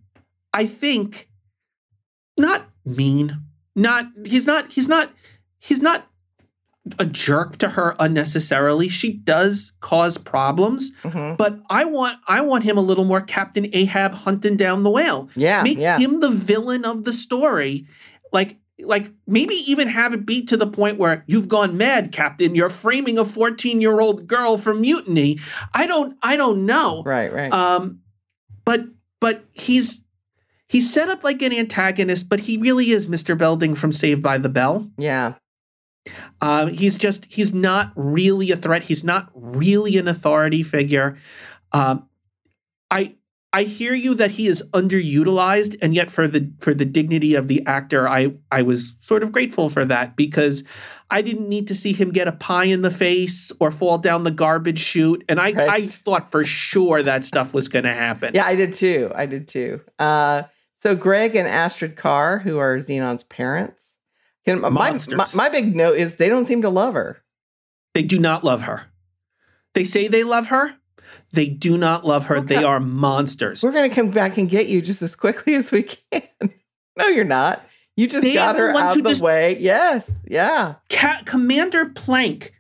[0.54, 1.30] I think,
[2.38, 3.42] not mean.
[3.76, 5.12] Not he's not he's not
[5.60, 6.08] he's not
[7.00, 8.90] a jerk to her unnecessarily.
[8.90, 11.38] She does cause problems, Mhm.
[11.38, 15.30] but I want I want him a little more Captain Ahab hunting down the whale.
[15.36, 15.64] Yeah.
[15.64, 15.98] Make yeah.
[16.00, 17.86] him the villain of the story.
[18.34, 22.56] Like like maybe even have it beat to the point where you've gone mad, Captain.
[22.56, 25.40] You're framing a 14 year old girl for mutiny.
[25.74, 27.04] I don't I don't know.
[27.06, 27.54] Right, right.
[27.54, 28.00] Um,
[28.66, 28.82] but
[29.20, 30.02] but he's
[30.72, 33.38] he's set up like an antagonist, but he really is Mr.
[33.38, 34.90] Belding from Saved by the Bell.
[34.98, 35.34] yeah.
[36.42, 38.82] Um, he's just he's not really a threat.
[38.82, 41.18] He's not really an authority figure.
[41.74, 42.08] Um,
[42.90, 43.18] I
[43.54, 47.48] I hear you that he is underutilized, and yet for the for the dignity of
[47.48, 50.64] the actor, I I was sort of grateful for that because
[51.12, 54.24] I didn't need to see him get a pie in the face or fall down
[54.24, 55.70] the garbage chute, and I Right.
[55.70, 58.32] I thought for sure that stuff was going to happen.
[58.34, 59.12] Yeah, I did too.
[59.14, 59.82] I did too.
[60.00, 60.44] Uh,
[60.82, 63.96] so Greg and Astrid Kar, who are Zenon's parents,
[64.46, 65.36] can, my, my, Monsters.
[65.36, 67.22] my big note is they don't seem to love her.
[67.94, 68.84] They do not love her.
[69.74, 70.76] They say they love her.
[71.34, 72.40] They do not love her.
[72.42, 73.64] They are monsters.
[73.64, 76.24] We're gonna come back and get you just as quickly as we can.
[76.98, 77.62] no, you're not.
[77.98, 79.58] You just They got her out of the just- way.
[79.60, 80.12] Yes.
[80.26, 80.76] Yeah.
[80.90, 82.54] Ca- Commander Plank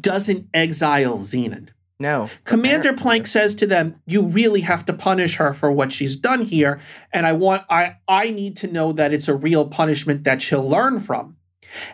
[0.00, 1.68] doesn't exile Zenon.
[2.00, 2.28] No.
[2.44, 6.44] Commander Plank says to them, "You really have to punish her for what she's done
[6.44, 6.80] here,
[7.12, 10.68] and I want I I need to know that it's a real punishment that she'll
[10.68, 11.36] learn from."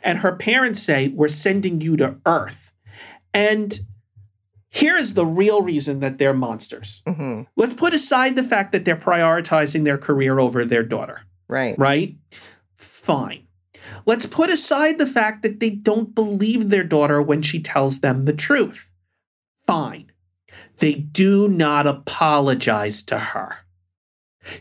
[0.02, 2.72] And her parents say, "We're sending you to Earth."
[3.34, 3.78] And
[4.70, 7.02] here is the real reason that they're monsters.
[7.06, 7.46] Mhm.
[7.56, 11.76] Let's put aside the fact that they're prioritizing their career over their daughter Right.
[11.78, 12.16] right?
[12.76, 13.42] Fine.
[14.06, 18.24] Let's put aside the fact that they don't believe their daughter when she tells them
[18.24, 18.89] the truth.
[19.70, 20.12] Fine.
[20.78, 23.58] They do not apologize to her.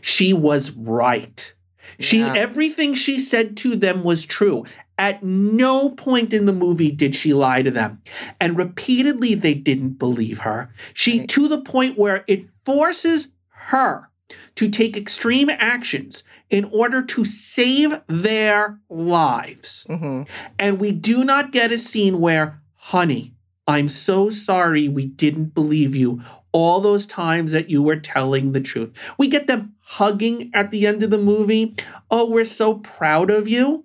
[0.00, 1.54] She was right.
[1.98, 2.34] She Yeah.
[2.36, 4.64] everything she said to them was true.
[4.98, 8.02] At no point in the movie did she lie to them.
[8.38, 10.72] And repeatedly they didn't believe her.
[10.92, 11.28] She Right.
[11.30, 14.10] to the point where it forces her
[14.56, 19.86] to take extreme actions in order to save their lives.
[19.88, 20.28] Mhm.
[20.58, 23.34] And we do not get a scene where, honey,
[23.66, 26.20] I'm so sorry we didn't believe you
[26.52, 28.90] all those times that you were telling the truth.
[29.18, 31.74] We get them hugging at the end of the movie.
[32.10, 33.84] Oh, we're so proud of you.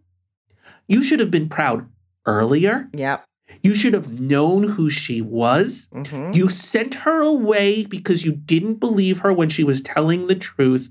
[0.88, 1.88] You should have been proud
[2.26, 2.90] earlier.
[2.94, 3.26] Yep.
[3.62, 5.88] You should have known who she was.
[5.92, 10.36] hmm You sent her away because you didn't believe her when she was telling the
[10.36, 10.90] truth.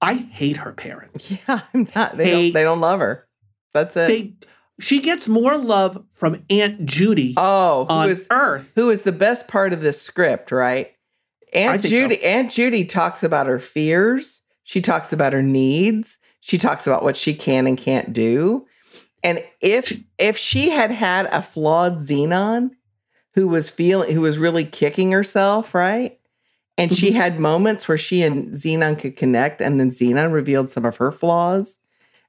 [0.00, 1.30] I hate her parents.
[1.48, 1.60] Yeah.
[1.72, 2.16] I'm not.
[2.16, 2.30] They Hey.
[2.32, 2.52] don't.
[2.54, 3.26] They don't love her.
[3.72, 4.08] That's it.
[4.08, 4.34] They
[4.80, 8.72] she gets more love from Aunt Judy oh, who on is Earth.
[8.74, 10.92] who is the best part of this script, right?
[11.52, 12.22] Aunt Judy.
[12.24, 14.42] Aunt Judy talks about her fears.
[14.64, 16.18] She talks about her needs.
[16.40, 18.66] She talks about what she can and can't do.
[19.24, 22.70] And if if she had had a flawed Zenon
[23.34, 26.18] who was feeling who was really kicking herself, right?
[26.78, 27.14] And she Mhm.
[27.14, 31.10] had moments where she and Zenon could connect, and then Zenon revealed some of her
[31.10, 31.78] flaws.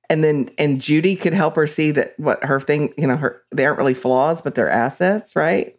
[0.10, 3.42] And then and Judy could help her see that what her thing, you know, her
[3.52, 5.78] they aren't really flaws, but they're assets, right?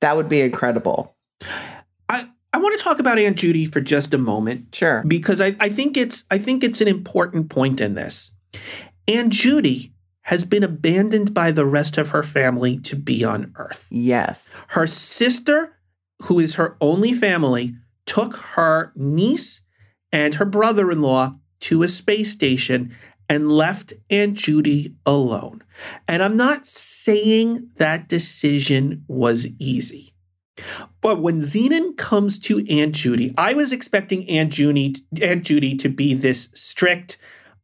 [0.00, 1.16] That would be incredible.
[2.08, 5.04] I, I want to talk about Aunt Judy for just a moment Sure.
[5.06, 8.32] because I, I think it's I think it's an important point in this.
[9.06, 13.86] Aunt Judy has been abandoned by the rest of her family to be on Earth.
[13.90, 14.50] Yes.
[14.68, 15.76] Her sister,
[16.24, 17.74] who is her only family,
[18.06, 19.62] took her niece
[20.12, 22.94] and her brother in law to a space station
[23.28, 25.62] and left Aunt Judy alone.
[26.06, 30.12] And I'm not saying that decision was easy.
[31.00, 35.88] But when Zenon comes to Aunt Judy, I was expecting Aunt Judy, Aunt Judy to
[35.88, 37.16] be this strict,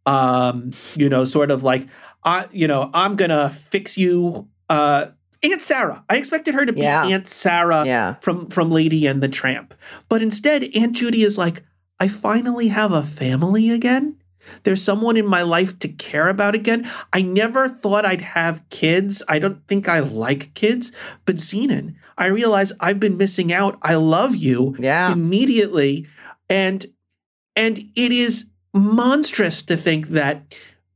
[0.06, 1.88] um, you know, sort of like,
[2.22, 5.06] I, you know, I'm gonna fix you, uh,
[5.42, 6.04] Aunt Sarah.
[6.08, 7.04] I expected her to be Yeah.
[7.04, 8.14] Aunt Sarah Yeah.
[8.20, 9.74] from from Lady and the Tramp,
[10.08, 11.62] but instead, Aunt Judy is like,
[11.98, 14.16] I finally have a family again.
[14.62, 16.88] There's someone in my life to care about again.
[17.12, 19.22] I never thought I'd have kids.
[19.28, 20.92] I don't think I like kids,
[21.24, 23.78] but Zenon, I realize I've been missing out.
[23.82, 25.12] I love you Yeah.
[25.12, 26.06] immediately,
[26.48, 26.86] and
[27.56, 30.54] and it is monstrous to think that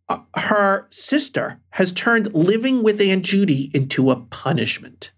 [0.09, 5.13] uh, her sister has turned living with Aunt Judy into a punishment.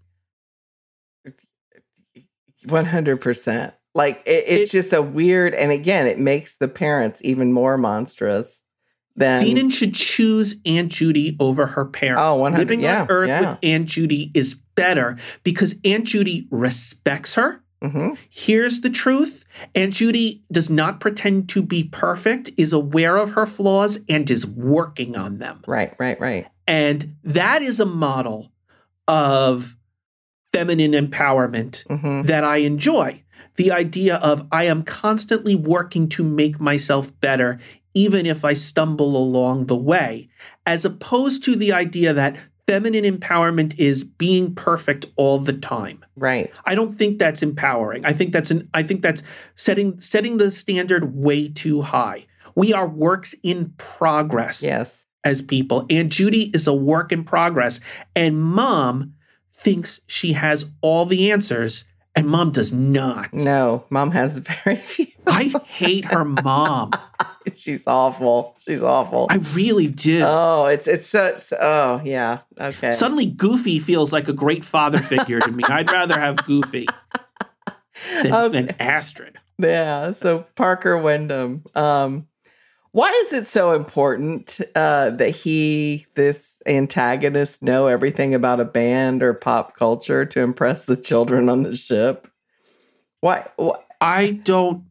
[2.66, 3.72] 100%.
[3.94, 7.76] Like it, it's It- just a weird and again, it makes the parents even more
[7.76, 8.62] monstrous
[9.16, 12.22] than Zenon should choose Aunt Judy over her parents.
[12.24, 13.40] Oh, 100 Living yeah, on Earth yeah.
[13.40, 18.16] with Aunt Judy is better because Aunt Judy respects her, Mhm.
[18.28, 19.44] hears the truth.
[19.74, 24.46] Aunt Judy does not pretend to be perfect, is aware of her flaws, and is
[24.46, 25.60] working on them.
[25.66, 26.46] Right, right, right.
[26.68, 28.52] And that is a model
[29.08, 29.76] of
[30.52, 32.26] feminine empowerment Mhm.
[32.26, 33.22] that I enjoy.
[33.56, 37.58] The idea of I am constantly working to make myself better,
[37.94, 40.28] even if I stumble along the way,
[40.66, 42.36] as opposed to the idea that
[42.66, 46.04] feminine empowerment is being perfect all the time.
[46.16, 46.52] Right.
[46.66, 48.04] I don't think that's empowering.
[48.04, 49.22] I think that's an I think that's
[49.56, 52.26] setting setting the standard way too high.
[52.54, 55.06] We are works in progress Yes.
[55.24, 55.86] as people.
[55.90, 57.80] And Judy is a work in progress.
[58.14, 59.14] And mom
[59.60, 61.84] thinks she has all the answers,
[62.16, 63.32] and mom does not.
[63.32, 65.06] No, mom has very few.
[65.26, 66.92] I hate her mom.
[67.54, 68.56] She's awful.
[68.60, 69.26] She's awful.
[69.30, 70.22] I really do.
[70.26, 71.52] oh, it's it's such.
[71.60, 72.40] Oh, yeah.
[72.60, 72.92] Okay.
[72.92, 75.62] Suddenly, Goofy feels like a great father figure to me.
[75.66, 76.86] I'd rather have Goofy
[78.22, 78.62] than, Okay.
[78.62, 79.36] than Astrid.
[79.58, 80.12] Yeah.
[80.12, 81.64] So Parker Wyndham.
[81.74, 82.26] Um,
[82.92, 89.22] why is it so important uh, that he, this antagonist, know everything about a band
[89.22, 92.28] or pop culture to impress the children on the ship?
[93.20, 93.46] Why?
[93.56, 94.84] why I don't.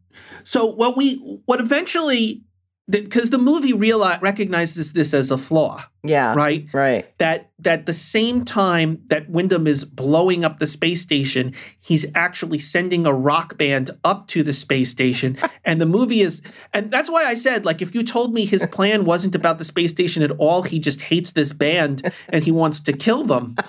[0.44, 2.44] So what we what eventually
[2.90, 6.34] because the movie reali recognizes this as a flaw, yeah.
[6.34, 6.66] right?
[6.74, 7.06] Right.
[7.20, 12.58] That that the same time that Wyndham is blowing up the space station, he's actually
[12.58, 16.42] sending a rock band up to the space station, and the movie is,
[16.74, 19.66] and that's why I said, like, if you told me his plan wasn't about the
[19.66, 23.56] space station at all, he just hates this band and he wants to kill them.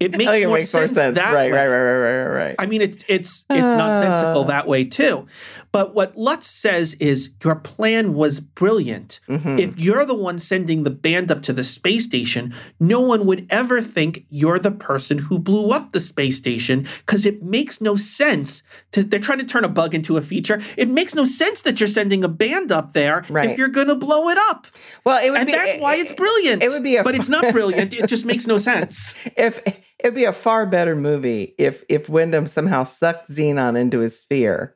[0.00, 1.16] It makes, it more, makes more sense sense.
[1.16, 1.58] that Right, way.
[1.58, 2.54] right, right, right, right, right.
[2.56, 4.46] I mean, it's it's it's nonsensical Ah.
[4.46, 5.26] that way too.
[5.70, 9.20] But what Lutz says is your plan was brilliant.
[9.28, 9.58] Mhm.
[9.60, 13.46] If you're the one sending the band up to the space station, no one would
[13.50, 17.96] ever think you're the person who blew up the space station because it makes no
[17.96, 18.62] sense.
[18.92, 20.60] To, they're trying to turn a bug into a feature.
[20.76, 23.50] It makes no sense that you're sending a band up there Right.
[23.50, 24.66] if you're going to blow it up.
[25.04, 25.52] well, it would And be.
[25.52, 26.62] that's why it's brilliant.
[26.62, 27.92] it would be a- but it's not brilliant.
[27.94, 29.14] It just makes no sense.
[29.36, 29.60] if
[30.00, 34.74] it'd be a far better movie if if Wyndham somehow sucked Zenon into his sphere,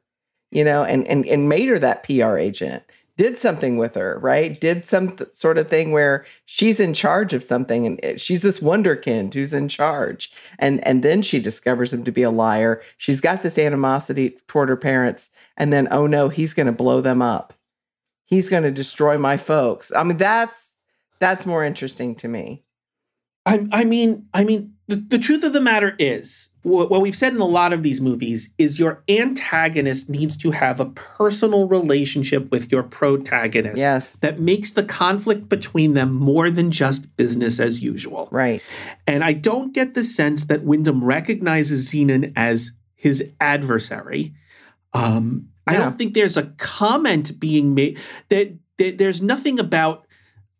[0.53, 2.85] you know, and and and made her that PR agent,
[3.17, 4.61] did something with her, right?
[4.61, 8.43] Did some th- sort of thing where she's in charge of something, and it- she's
[8.43, 12.83] this wonderkind who's in charge, and and then she discovers him to be a liar.
[12.99, 17.01] She's got this animosity toward her parents, and then oh no, he's going to blow
[17.01, 17.55] them up.
[18.27, 19.93] He's going to destroy my folks.
[19.95, 20.77] I mean, that's
[21.21, 22.65] that's more interesting to me.
[23.47, 27.17] I, I mean, I mean, the, the truth of the matter is, wh- what we've
[27.17, 31.69] said in a lot of these movies is your antagonist needs to have a personal
[31.69, 34.19] relationship with your protagonist Yes.
[34.19, 38.29] that makes the conflict between them more than just business as usual.
[38.33, 38.61] Right.
[39.07, 44.35] And I don't get the sense that Wyndham recognizes Zenon as his adversary.
[44.95, 50.07] Um, I don't think there's a comment being made that, that there's nothing about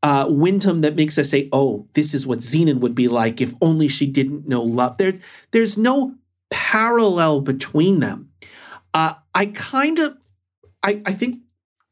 [0.03, 3.55] uh, Wyndham that makes us say, "Oh, this is what Zenon would be like if
[3.61, 5.15] only she didn't know love." There,
[5.53, 6.15] there's no
[6.51, 8.31] parallel between them.
[8.95, 10.17] Uh, I kind of,
[10.83, 11.41] I, I think,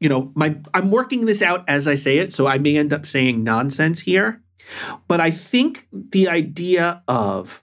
[0.00, 2.92] you know, my I'm working this out as I say it, so I may end
[2.92, 4.42] up saying nonsense here.
[5.08, 7.62] But I think the idea of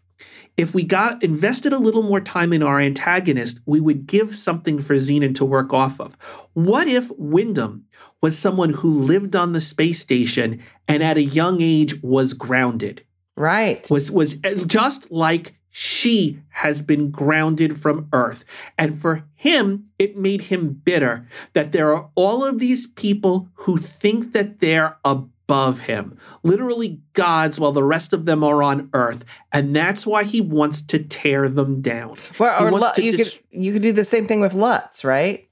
[0.58, 4.80] if we got invested a little more time in our antagonist, we would give something
[4.80, 6.16] for Zenon to work off of.
[6.54, 7.86] What if Wyndham
[8.22, 13.06] was someone who lived on the space station and at a young age was grounded?
[13.36, 13.88] Right.
[13.92, 18.44] Was was eh, just like she has been grounded from Earth.
[18.80, 23.78] And for him, it made him bitter that there are all of these people who
[23.78, 29.24] think that they're above him, literally gods, while the rest of them are on Earth.
[29.54, 32.18] And that's why he wants to tear them down.
[32.38, 35.48] Well, or wants you dis- could you could do the same thing with Lutz, right?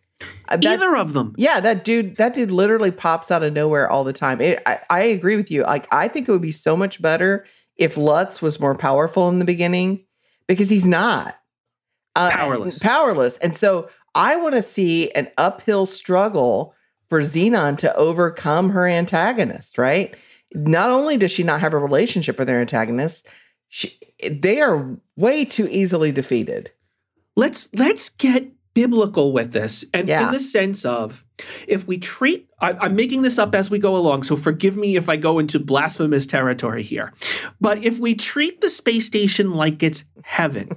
[0.49, 1.33] Uh, that- Either of them.
[1.37, 4.41] yeah, that dude that dude literally pops out of nowhere all the time.
[4.41, 5.63] It, I I agree with you.
[5.63, 7.45] Like I think it would be so much better
[7.77, 10.05] if Lutz was more powerful in the beginning
[10.47, 11.35] because he's not
[12.15, 12.79] uh, Powerless.
[12.79, 16.73] Powerless, and so I want to see an uphill struggle
[17.09, 19.77] for Zenon to overcome her antagonist.
[19.77, 20.15] Right?
[20.53, 23.27] Not only does she not have a relationship with her antagonist,
[23.69, 23.97] she,
[24.29, 26.71] they are way too easily defeated.
[27.35, 30.27] let's let's get biblical with this and Yeah.
[30.27, 31.25] in the sense of
[31.67, 34.97] if we treat I, i'm making this up as we go along so forgive me
[34.97, 37.13] if i go into blasphemous territory here
[37.61, 40.69] but if we treat the space station like it's heaven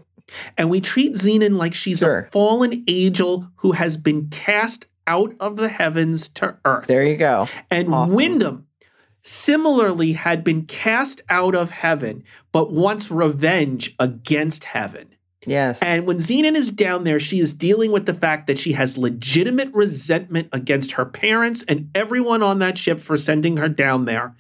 [0.57, 2.21] and we treat zenon like she's Sure.
[2.21, 7.17] a fallen angel who has been cast out of the heavens to earth There you
[7.17, 7.49] go.
[7.71, 8.15] and Awesome.
[8.15, 8.67] Wyndham
[9.23, 15.09] similarly had been cast out of heaven but wants revenge against heaven
[15.47, 15.79] Yes.
[15.81, 18.99] and when Zenon is down there, she is dealing with the fact that she has
[18.99, 24.37] legitimate resentment against her parents and everyone on that ship for sending her down there.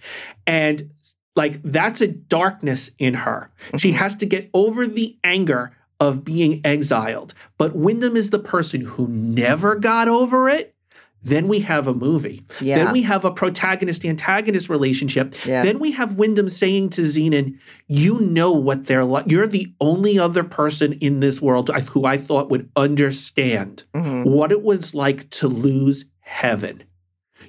[0.46, 0.90] And
[1.38, 3.50] like that's a darkness in her.
[3.78, 3.98] She mm-hmm.
[3.98, 7.34] has to get over the anger of being exiled.
[7.56, 10.74] But Wyndham is the person who never got over it,
[11.20, 12.44] then we have a movie.
[12.60, 12.84] Yeah.
[12.84, 15.34] Then we have a protagonist antagonist relationship.
[15.44, 15.66] Yes.
[15.66, 19.24] Then we have Wyndham saying to Zenon, You know what they're like.
[19.26, 24.26] You're the only other person in this world who I thought would understand Mhm.
[24.26, 26.84] what it was like to lose heaven.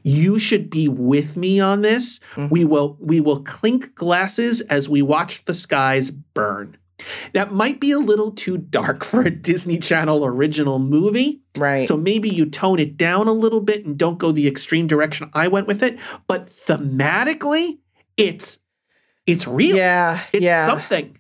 [0.02, 2.20] You should be with me on this.
[2.36, 2.50] Mhm.
[2.50, 6.78] We will we will clink glasses as we watch the skies burn.
[7.34, 11.42] That might be a little too dark for a Disney Channel original movie.
[11.58, 11.88] Right.
[11.88, 15.30] So maybe you tone it down a little bit and don't go the extreme direction
[15.34, 16.00] I went with it.
[16.28, 17.80] But thematically,
[18.18, 18.60] it's
[19.26, 19.76] it's real.
[19.76, 20.22] yeah.
[20.34, 20.68] It's yeah.
[20.68, 21.18] something.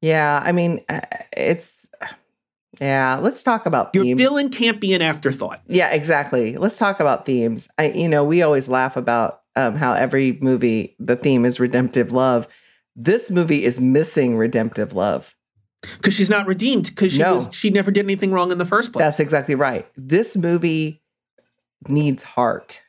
[0.00, 0.42] Yeah.
[0.44, 1.00] I mean, uh,
[1.36, 1.90] it's.
[2.80, 3.16] Yeah.
[3.22, 4.20] Let's talk about Your themes.
[4.20, 5.60] villain can't be an afterthought.
[5.68, 6.56] Yeah, exactly.
[6.56, 7.68] Let's talk about themes.
[7.78, 12.10] I, you know, we always laugh about um, how every movie the theme is redemptive
[12.10, 12.48] love.
[12.96, 15.34] This movie is missing redemptive love.
[15.82, 17.34] Because she's not redeemed because she No.
[17.34, 19.02] was she never did anything wrong in the first place.
[19.04, 19.86] That's exactly right.
[19.96, 21.02] This movie
[21.88, 22.80] needs heart.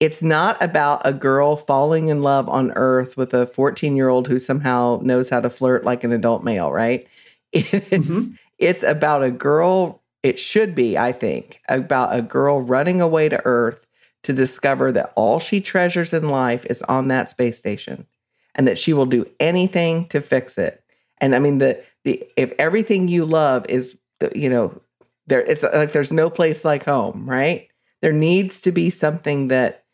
[0.00, 4.28] It's not about a girl falling in love on Earth with a 14 year old
[4.28, 7.06] who somehow knows how to flirt like an adult male, right?
[7.52, 8.36] It's Mhm.
[8.58, 10.02] it's about a girl.
[10.22, 13.86] It should be, I think, about a girl running away to Earth
[14.24, 18.06] to discover that all she treasures in life is on that space station,
[18.54, 20.82] and that she will do anything to fix it.
[21.18, 23.96] And I mean, the the if everything you love is,
[24.34, 24.80] you know,
[25.26, 27.68] there it's like there's no place like home, right?
[28.02, 29.84] There needs to be something that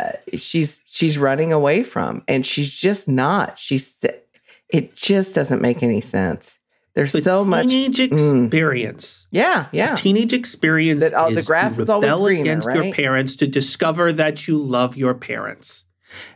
[0.00, 3.58] uh, she's she's running away from, and she's just not.
[3.58, 4.04] She's
[4.68, 6.58] it just doesn't make any sense.
[6.96, 7.68] There's The so much.
[7.68, 8.44] teenage Mm.
[8.46, 9.26] experience.
[9.30, 9.94] Yeah, yeah.
[9.94, 14.48] Teenage experience That all- the grass is always greener, against your parents to discover that
[14.48, 15.84] you love your parents.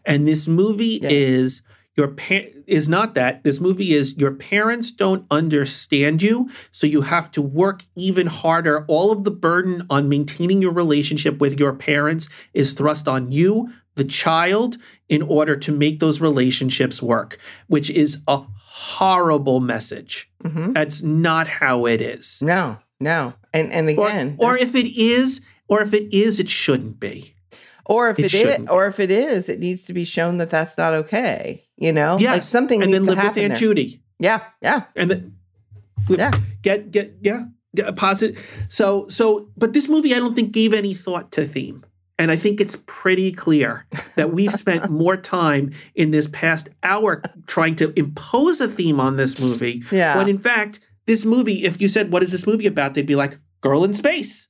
[0.05, 1.09] And this movie Yeah.
[1.11, 1.63] is
[1.97, 3.43] your pa- is not that.
[3.45, 8.85] This movie is your parents don't understand you, so you have to work even harder.
[8.89, 13.71] All of the burden on maintaining your relationship with your parents is thrust on you,
[13.97, 14.77] the child,
[15.09, 20.31] in order to make those relationships work, which is a horrible message.
[20.45, 20.75] Mhm.
[20.75, 22.39] That's not how it is.
[22.41, 26.49] No, no, and and Or, again, or if it is, or if it is, it
[26.49, 27.35] shouldn't be.
[27.91, 30.49] Or if it it is, or if it is, it needs to be shown that
[30.51, 31.65] that's not okay.
[31.77, 33.49] You know, like something and then live with Aunt there.
[33.57, 35.37] Judy, Yeah, yeah, and then
[36.09, 36.31] yeah.
[36.63, 38.39] get get yeah get a positive.
[38.69, 41.85] So so, but this movie, I don't think gave any thought to theme,
[42.19, 43.87] and I think it's pretty clear
[44.17, 49.17] that we've spent more time in this past hour trying to impose a theme on
[49.17, 50.17] this movie, Yeah.
[50.19, 53.17] when in fact, this movie, if you said, "What is this movie about?" they'd be
[53.17, 54.47] like, "Girl in space."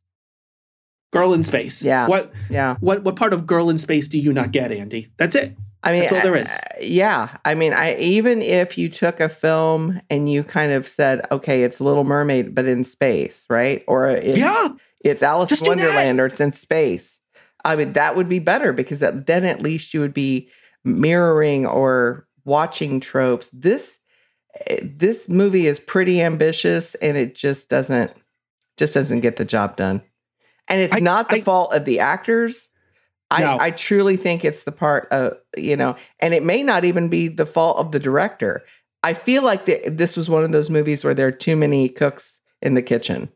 [1.12, 1.82] Girl in space.
[1.82, 2.06] Yeah.
[2.06, 2.76] What Yeah.
[2.80, 5.08] what what part of girl in space do you not get, Andy?
[5.16, 5.56] That's it.
[5.82, 6.50] I mean, That's all there is.
[6.50, 7.36] uh, yeah.
[7.44, 11.62] I mean, I even if you took a film and you kind of said, okay,
[11.62, 13.82] it's Little Mermaid, but in space, right?
[13.88, 14.68] Or it's, yeah.
[15.02, 15.68] it's Alice Just in.
[15.68, 17.20] Wonderland, or it's in space.
[17.64, 20.48] I mean, that would be better because that, then at least you would be
[20.84, 23.50] mirroring or watching tropes.
[23.52, 23.98] This
[24.66, 28.12] eh, this movie is pretty ambitious, and it just doesn't
[28.76, 30.02] just doesn't get the job done.
[30.70, 32.68] And it's I- not the I- fault of the actors.
[33.32, 33.58] I, No.
[33.60, 37.28] I truly think it's the part of you know, and it may not even be
[37.28, 38.64] the fault of the director.
[39.02, 41.88] I feel like the, this was one of those movies where there are too many
[41.88, 43.28] cooks in the kitchen.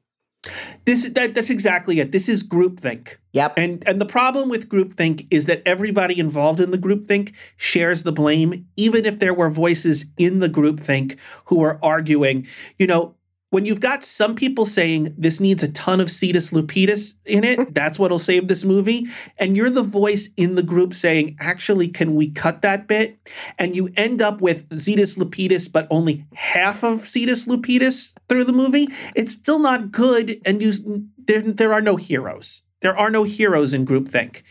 [0.85, 2.13] This that, that's exactly it.
[2.13, 3.17] This is groupthink.
[3.33, 3.55] Yep.
[3.57, 8.13] And and the problem with groupthink is that everybody involved in the groupthink shares the
[8.13, 11.17] blame, even if there were voices in the groupthink
[11.47, 12.47] who are arguing.
[12.79, 13.15] You know,
[13.55, 17.73] when you've got some people saying this needs a ton of Zetus Lapetus in it,
[17.73, 19.07] that's what'll save this movie,
[19.39, 23.17] and you're the voice in the group saying, actually, can we cut that bit?
[23.57, 28.53] And you end up with Zetus Lapetus, but only half of Zetus Lapetus through the
[28.53, 28.89] movie.
[29.15, 30.73] It's still not good, and you
[31.17, 32.63] there there are no heroes.
[32.81, 34.43] There are no heroes in groupthink,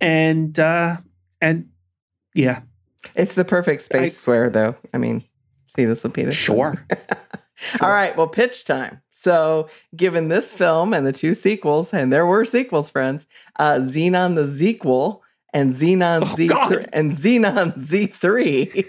[0.00, 0.96] and uh,
[1.40, 1.68] and
[2.34, 2.62] yeah,
[3.14, 4.74] It's the perfect space I- square, though.
[4.92, 5.22] I mean,
[5.78, 6.88] Zetus Lapetus.
[6.88, 7.06] be
[7.58, 7.86] sure.
[7.86, 8.16] All right.
[8.16, 9.00] Well, pitch time.
[9.10, 13.26] So, given this film and the two sequels, and there were sequels, friends,
[13.58, 15.22] uh, Zenon the sequel
[15.52, 16.88] and Zenon Oh, Z God.
[16.92, 18.84] and Zenon Z three.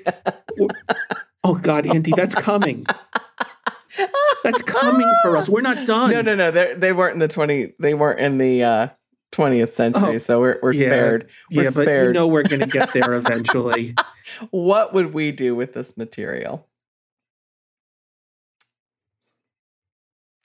[1.44, 2.86] Oh God, Andy, that's coming.
[4.44, 5.50] That's coming for us.
[5.50, 6.12] We're not done.
[6.12, 6.52] no, no, no.
[6.52, 7.74] They they weren't in the twenty.
[7.80, 8.88] They weren't in the uh,
[9.32, 10.16] twentieth century.
[10.16, 10.90] Oh, so we're we're yeah.
[10.90, 11.30] spared.
[11.52, 12.14] We're Yeah, but you spared.
[12.16, 13.96] know we're going to get there eventually.
[14.52, 16.68] what would we do with this material?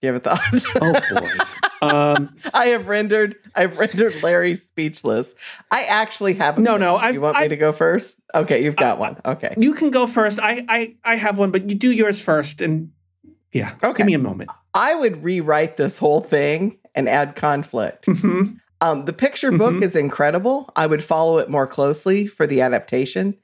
[0.04, 0.40] You have a thought?
[0.80, 1.30] Oh boy.
[1.82, 5.34] Um, I have rendered I've rendered Larry speechless.
[5.70, 6.96] I actually have a No, no.
[6.96, 8.18] I've- you want me I've- to go first?
[8.34, 9.20] Okay, you've got I- one.
[9.26, 9.54] Okay.
[9.58, 10.40] you can go first.
[10.40, 12.90] I, I I have one, but you do yours first, and
[13.52, 13.74] yeah.
[13.82, 13.98] Okay.
[13.98, 14.50] Give me a moment.
[14.72, 18.06] I would rewrite this whole thing and add conflict.
[18.06, 18.56] Mhm.
[18.80, 19.82] Um, the picture book Mhm.
[19.82, 20.70] is incredible.
[20.76, 23.34] I would follow it more closely for the adaptation.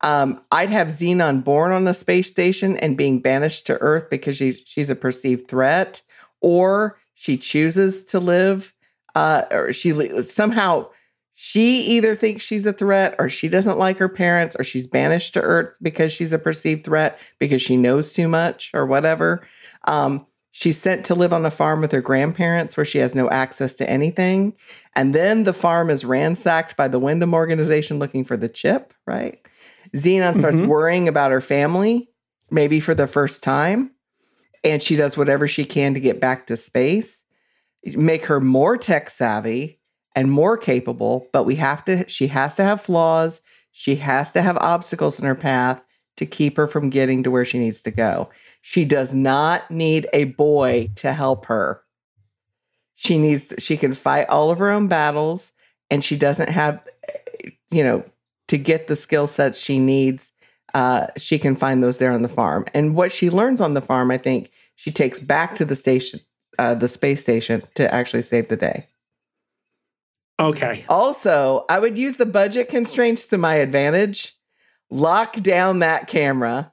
[0.00, 4.36] Um, I'd have Zenon born on a space station and being banished to Earth because
[4.36, 6.02] she's she's a perceived threat,
[6.40, 8.74] or she chooses to live,
[9.14, 10.88] uh, or she somehow
[11.34, 15.34] she either thinks she's a threat, or she doesn't like her parents, or she's banished
[15.34, 19.46] to Earth because she's a perceived threat because she knows too much, or whatever.
[19.84, 23.30] Um, she's sent to live on a farm with her grandparents where she has no
[23.30, 24.52] access to anything.
[24.96, 29.40] And then the farm is ransacked by the Wyndham organization looking for the chip, right?
[29.96, 30.66] Zenon starts Mhm.
[30.66, 32.10] worrying about her family,
[32.50, 33.92] maybe for the first time.
[34.64, 37.22] And she does whatever she can to get back to space,
[37.84, 39.80] make her more tech savvy
[40.16, 41.28] and more capable.
[41.32, 43.40] But we have to, she has to have flaws.
[43.70, 45.84] She has to have obstacles in her path
[46.16, 48.28] to keep her from getting to where she needs to go.
[48.60, 51.82] She does not need a boy to help her.
[52.96, 55.52] She needs, she can fight all of her own battles
[55.88, 56.80] and she doesn't have,
[57.70, 58.04] you know,
[58.48, 60.32] to get the skill sets she needs.
[60.74, 62.64] Uh, she can find those there on the farm.
[62.74, 66.20] And what she learns on the farm, I think she takes back to the station,
[66.58, 68.86] uh, the space station to actually save the day.
[70.40, 70.84] Okay.
[70.88, 74.36] Also, I would use the budget constraints to my advantage.
[74.90, 76.70] Lock down that camera.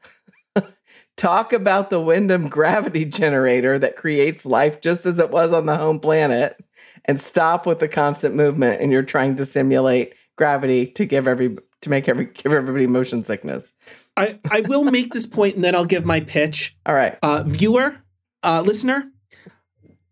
[1.18, 5.77] Talk about the Wyndham gravity generator that creates life just as it was on the
[5.77, 6.64] home planet,
[7.06, 8.81] and stop with the constant movement.
[8.81, 13.24] And you're trying to simulate gravity to give every to make every give everybody motion
[13.24, 13.74] sickness.
[14.18, 16.78] I, I will make this point and then I'll give my pitch.
[16.86, 17.18] All right.
[17.22, 17.98] Uh, viewer,
[18.44, 19.12] uh, listener,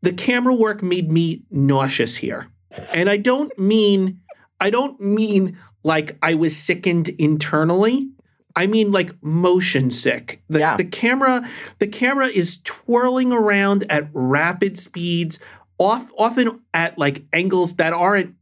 [0.01, 2.47] the camera work made me nauseous here.
[2.93, 4.21] And I don't mean
[4.59, 8.09] I don't mean like I was sickened internally.
[8.55, 10.43] I mean like motion sick.
[10.49, 10.77] The, Yeah.
[10.77, 11.47] the camera
[11.79, 15.39] the camera is twirling around at rapid speeds,
[15.77, 18.35] off often at like angles that aren't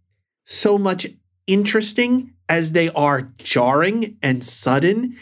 [0.46, 1.08] so much
[1.48, 5.18] interesting as they are jarring and sudden.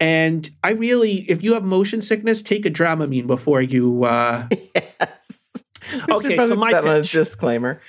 [0.00, 4.04] And I really, if you have motion sickness, take a Dramamine before you.
[4.04, 5.48] Uh, Yes.
[5.92, 7.12] We Okay, so my that pitch.
[7.12, 7.80] disclaimer.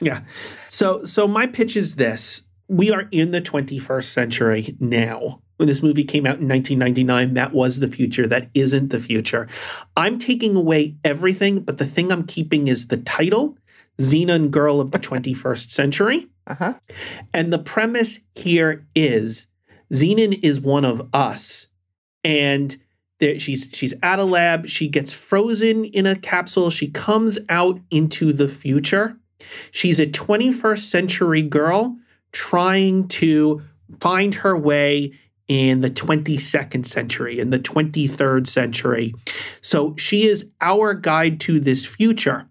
[0.00, 0.20] yeah.
[0.68, 5.40] So, so my pitch is this: we are in the 21st century now.
[5.56, 8.26] When this movie came out in 1999, that was the future.
[8.26, 9.48] That isn't the future.
[9.96, 13.56] I'm taking away everything, but the thing I'm keeping is the title,
[13.98, 16.28] Zenon Girl of the 21st Century.
[16.46, 16.74] Uh huh.
[17.32, 19.46] And the premise here is
[19.92, 21.68] Zenon is one of us.
[22.24, 22.76] And
[23.20, 24.66] there, she's she's at a lab.
[24.66, 26.70] She gets frozen in a capsule.
[26.70, 29.16] She comes out into the future.
[29.70, 31.96] She's a 21st century girl
[32.32, 33.62] trying to
[34.00, 35.12] find her way
[35.48, 39.14] in the 22nd century, in the 23rd century.
[39.60, 42.48] So she is our guide to this future.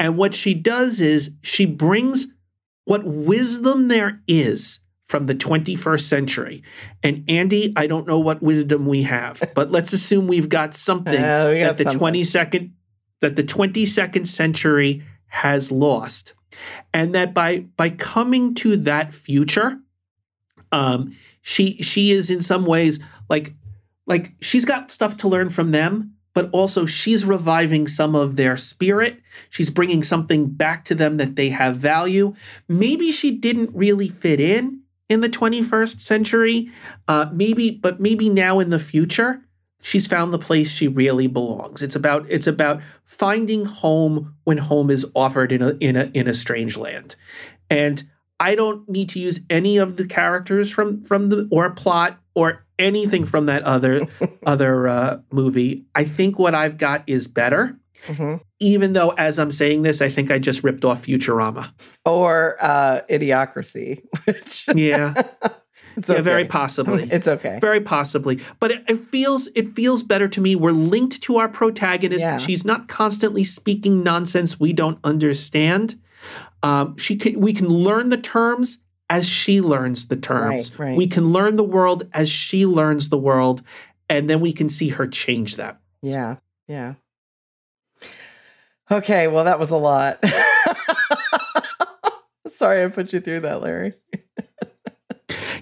[0.00, 2.26] And what she does is she brings
[2.86, 6.62] what wisdom there is from the 21st century.
[7.02, 11.14] And Andy, I don't know what wisdom we have, but let's assume we've got something
[11.22, 12.00] Uh, we got that the something.
[12.00, 12.70] 22nd
[13.20, 16.34] that the 22nd century has lost.
[16.92, 19.78] And that by by coming to that future,
[20.72, 22.98] um, she she is in some ways
[23.28, 23.54] like
[24.06, 28.56] like she's got stuff to learn from them, but also she's reviving some of their
[28.56, 29.20] spirit.
[29.48, 32.34] She's bringing something back to them that they have value.
[32.68, 36.70] Maybe she didn't really fit in in the 21st century.
[37.08, 39.42] Uh, maybe, but maybe now in the future,
[39.82, 41.82] she's found the place she really belongs.
[41.82, 46.28] It's about it's about finding home when home is offered in a in a in
[46.28, 47.16] a strange land.
[47.68, 48.04] And
[48.38, 52.64] I don't need to use any of the characters from from the or plot or
[52.80, 54.06] anything from that other
[54.46, 55.84] other uh, movie.
[55.94, 57.76] I think what I've got is better.
[58.06, 58.40] Mhm.
[58.60, 61.70] Even though, as I'm saying this, I think I just ripped off Futurama.
[62.06, 65.12] Or uh, idiocracy, which Yeah,
[65.96, 66.22] it's yeah, okay.
[66.22, 67.06] very possibly.
[67.10, 67.58] It's okay.
[67.60, 70.56] Very possibly, but it, it feels it feels better to me.
[70.56, 72.22] We're linked to our protagonist.
[72.22, 72.38] Yeah.
[72.38, 76.00] She's not constantly speaking nonsense we don't understand.
[76.62, 78.78] Um, she can, we can learn the terms
[79.10, 80.70] as she learns the terms.
[80.78, 80.96] Right, right.
[80.96, 83.62] We can learn the world as she learns the world,
[84.08, 85.80] and then we can see her change that.
[86.00, 86.36] Yeah.
[86.68, 86.94] Yeah.
[88.90, 89.28] Okay.
[89.28, 90.24] Well, that was a lot.
[92.48, 93.94] Sorry I put you through that, Larry.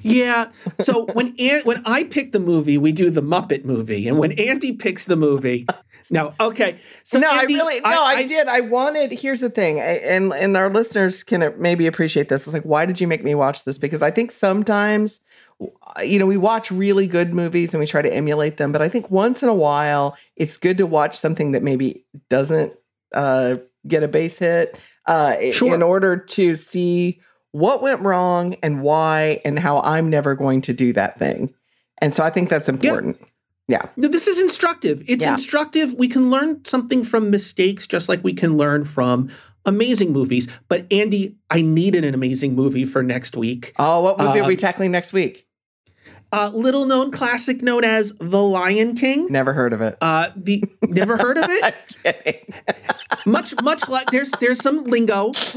[0.03, 0.51] Yeah.
[0.81, 4.33] So when An- when I pick the movie, we do the Muppet movie, and when
[4.33, 5.67] Andy picks the movie,
[6.11, 6.79] no, okay.
[7.05, 8.49] So no, Andy, I really no, I, did.
[8.49, 9.13] I wanted.
[9.13, 12.47] Here's the thing, I- and and our listeners can maybe appreciate this.
[12.47, 13.77] It's like, why did you make me watch this?
[13.79, 15.21] Because I think sometimes,
[16.03, 18.89] you know, we watch really good movies and we try to emulate them, but I
[18.89, 22.73] think once in a while, it's good to watch something that maybe doesn't
[23.15, 23.57] uh,
[23.87, 25.75] get a base hit uh, Sure.
[25.75, 27.21] in order to see
[27.53, 31.55] what went wrong and why and how I'm never going to do that thing.
[32.01, 33.19] And so I think that's important.
[33.69, 35.03] No, This is instructive.
[35.07, 35.33] It's Yeah.
[35.33, 35.95] instructive.
[35.95, 39.29] We can learn something from mistakes just like we can learn from
[39.67, 40.49] amazing movies.
[40.69, 43.73] But Andy, I needed an amazing movie for next week.
[43.79, 45.45] Oh, what movie are we Um, tackling next week?
[46.31, 49.29] Uh, little known classic known as The Lion King.
[49.31, 49.97] Never heard of it.
[50.01, 52.55] Uh, the never heard of it?
[53.27, 55.31] Much much like there's there's some lingo.
[55.33, 55.57] If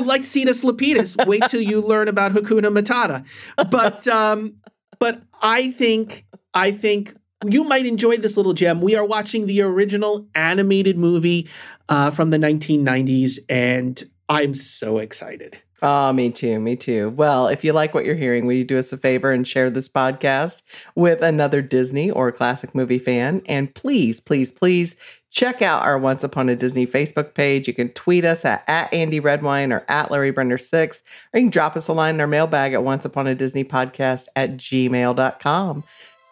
[0.00, 3.24] you like Zetus Lapetus, wait till you learn about Hakuna Matata.
[3.70, 4.54] But um,
[5.00, 6.24] but I think
[6.54, 7.14] I think
[7.44, 8.80] you might enjoy this little gem.
[8.80, 11.48] We are watching the original animated movie
[11.88, 15.58] uh, from the 1990s, and I'm so excited.
[15.84, 16.60] Oh, me too.
[16.60, 17.10] Me too.
[17.10, 19.68] Well, if you like what you're hearing, will you do us a favor and share
[19.68, 20.62] this podcast
[20.94, 23.42] with another Disney or classic movie fan?
[23.46, 24.94] And please, please, please
[25.32, 27.66] check out our Once Upon a Disney Facebook page.
[27.66, 31.02] You can tweet us at, at Andy Redwine or at Larry Brenner6,
[31.34, 33.64] or you can drop us a line in our mailbag at once upon a Disney
[33.64, 35.82] podcast at gmail.com.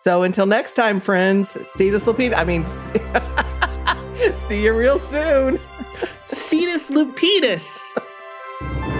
[0.03, 2.35] So until next time, friends, see this Lupita.
[2.35, 2.65] I mean,
[4.49, 5.59] see, you real soon.
[6.27, 7.83] Zetus Lapetus.